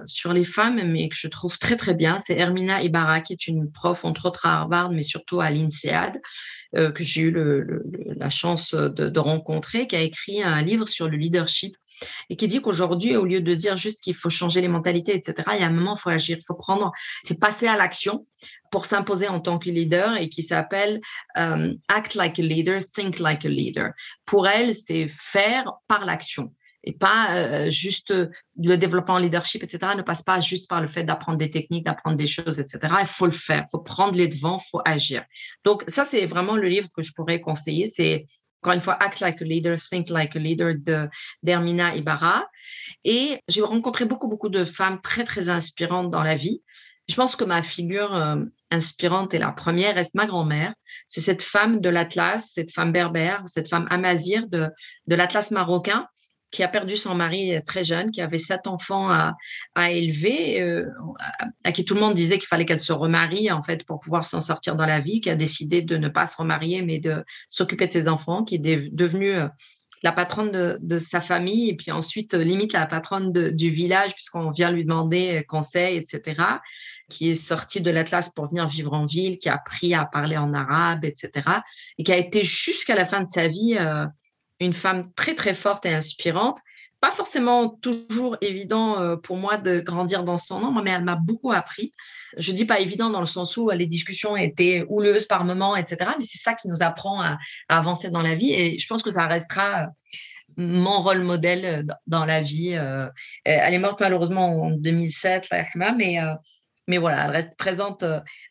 [0.06, 2.18] sur les femmes, mais que je trouve très, très bien.
[2.26, 6.22] C'est Hermina Ibarra, qui est une prof, entre autres à Harvard, mais surtout à l'INSEAD,
[6.76, 7.34] euh, que j'ai eu
[8.18, 11.76] la chance de, rencontrer, qui a écrit un livre sur le leadership
[12.30, 15.34] et qui dit qu'aujourd'hui, au lieu de dire juste qu'il faut changer les mentalités, etc.,
[15.54, 16.92] il y a un moment, il faut agir, il faut prendre,
[17.24, 18.26] c'est passer à l'action
[18.72, 21.00] pour s'imposer en tant que leader et qui s'appelle
[21.38, 23.92] euh, Act like a leader, think like a leader.
[24.26, 29.94] Pour elle, c'est faire par l'action et pas euh, juste le développement en leadership, etc.,
[29.96, 32.94] ne passe pas juste par le fait d'apprendre des techniques, d'apprendre des choses, etc.
[33.02, 35.24] Il faut le faire, il faut prendre les devants, il faut agir.
[35.64, 37.92] Donc, ça, c'est vraiment le livre que je pourrais conseiller.
[37.96, 38.26] C'est,
[38.64, 41.10] encore une fois, Act Like a Leader, Think Like a Leader de
[41.44, 42.48] d'Hermina Ibarra.
[43.04, 46.64] Et j'ai rencontré beaucoup, beaucoup de femmes très, très inspirantes dans la vie.
[47.10, 48.38] Je pense que ma figure euh,
[48.72, 50.74] inspirante et la première reste ma grand-mère.
[51.08, 54.70] C'est cette femme de l'Atlas, cette femme berbère, cette femme amazir de,
[55.08, 56.08] de l'Atlas marocain
[56.54, 60.86] qui a perdu son mari très jeune, qui avait sept enfants à, élever, euh,
[61.64, 64.24] à, qui tout le monde disait qu'il fallait qu'elle se remarie en fait pour pouvoir
[64.24, 67.26] s'en sortir dans la vie, qui a décidé de ne pas se remarier mais de
[67.50, 69.48] s'occuper de ses enfants, qui est devenue euh,
[70.04, 74.52] la patronne de, sa famille et puis ensuite euh, limite la patronne du village puisqu'on
[74.52, 76.44] vient lui demander conseil, etc
[77.10, 80.38] qui est sortie de l'Atlas pour venir vivre en ville, qui a appris à parler
[80.38, 81.48] en arabe, etc.
[81.98, 83.78] Et qui a été jusqu'à la fin de sa vie
[84.64, 86.60] une femme très, très forte et inspirante.
[87.02, 91.18] Pas forcément toujours évident euh, pour moi de grandir dans son nom, mais elle m'a
[91.18, 91.94] beaucoup appris.
[92.38, 96.12] Je dis pas évident dans le sens où les discussions étaient houleuses par moments, etc.
[96.18, 97.38] Mais c'est ça qui nous apprend à,
[97.68, 98.54] avancer dans la vie.
[98.54, 99.90] Et je pense que ça restera
[100.56, 102.74] mon rôle modèle euh, dans la vie.
[102.74, 103.10] Euh,
[103.44, 105.50] elle est morte malheureusement en 2007,
[105.98, 106.20] mais
[106.88, 108.04] mais voilà, elle reste présente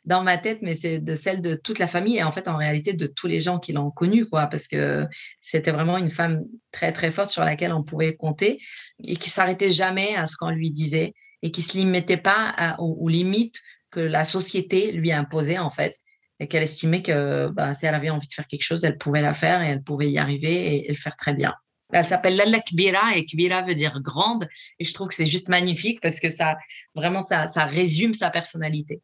[0.04, 2.56] dans ma tête, mais c'est de celle de toute la famille et en fait, en
[2.56, 5.06] réalité, de tous les gens qui l'ont connue, quoi, parce que
[5.40, 8.58] c'était vraiment une femme très, très forte sur laquelle on pouvait compter
[9.04, 11.12] et qui s'arrêtait jamais à ce qu'on lui disait
[11.42, 13.60] et qui se limitait pas aux, limites
[13.90, 15.96] que la société lui imposait, en fait,
[16.40, 19.20] et qu'elle estimait que bah, si elle avait envie de faire quelque chose, elle pouvait
[19.20, 21.52] la faire et elle pouvait y arriver et le faire très bien.
[21.92, 24.48] Elle s'appelle Lalla Kbira et Kbira veut dire grande.
[24.78, 26.56] Et je trouve que c'est juste magnifique parce que ça,
[26.94, 29.02] vraiment, ça, ça résume sa personnalité.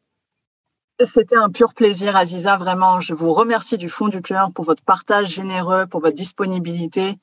[1.05, 2.57] C'était un pur plaisir, Aziza.
[2.57, 7.17] Vraiment, je vous remercie du fond du cœur pour votre partage généreux, pour votre disponibilité.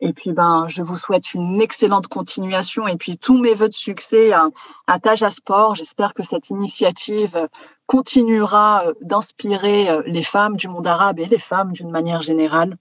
[0.00, 3.74] Et puis, ben, je vous souhaite une excellente continuation et puis tous mes voeux de
[3.74, 4.48] succès à,
[4.86, 5.76] à Taja Sport.
[5.76, 7.48] J'espère que cette initiative
[7.86, 12.76] continuera d'inspirer les femmes du monde arabe et les femmes d'une manière générale.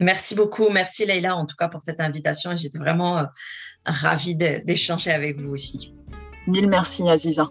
[0.00, 0.68] Merci beaucoup.
[0.70, 2.54] Merci Leïla en tout cas pour cette invitation.
[2.54, 3.24] J'étais vraiment euh,
[3.84, 5.94] ravie d'échanger avec vous aussi.
[6.46, 7.50] Mille merci Aziza.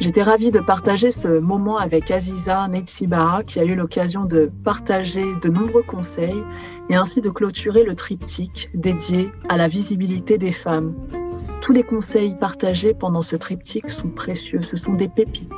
[0.00, 5.24] J'étais ravie de partager ce moment avec Aziza Neitsibaha qui a eu l'occasion de partager
[5.42, 6.44] de nombreux conseils
[6.88, 10.94] et ainsi de clôturer le triptyque dédié à la visibilité des femmes
[11.60, 15.50] tous les conseils partagés pendant ce triptyque sont précieux, ce sont des pépites.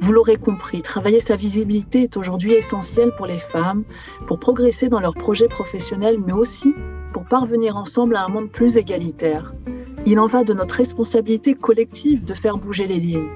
[0.00, 3.84] Vous l'aurez compris, travailler sa visibilité est aujourd'hui essentiel pour les femmes,
[4.26, 6.74] pour progresser dans leurs projets professionnels, mais aussi
[7.12, 9.54] pour parvenir ensemble à un monde plus égalitaire.
[10.06, 13.28] Il en va de notre responsabilité collective de faire bouger les lignes.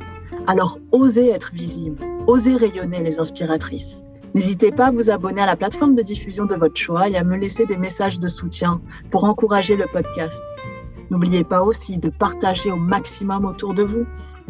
[0.46, 4.00] Alors osez être visible, osez rayonner les inspiratrices.
[4.34, 7.24] N'hésitez pas à vous abonner à la plateforme de diffusion de votre choix et à
[7.24, 8.80] me laisser des messages de soutien
[9.10, 10.42] pour encourager le podcast.
[11.12, 14.06] N'oubliez pas aussi de partager au maximum autour de vous.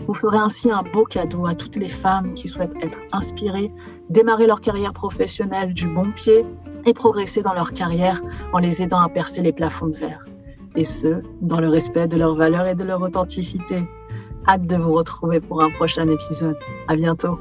[0.07, 3.73] Vous ferez ainsi un beau cadeau à toutes les femmes qui souhaitent être inspirées,
[4.11, 6.47] démarrer leur carrière professionnelle du bon pied
[6.87, 10.25] et progresser dans leur carrière en les aidant à percer les plafonds de verre.
[10.77, 13.83] Et ce, dans le respect de leurs valeurs et de leur authenticité.
[14.47, 16.57] Hâte de vous retrouver pour un prochain épisode.
[16.87, 17.41] À bientôt.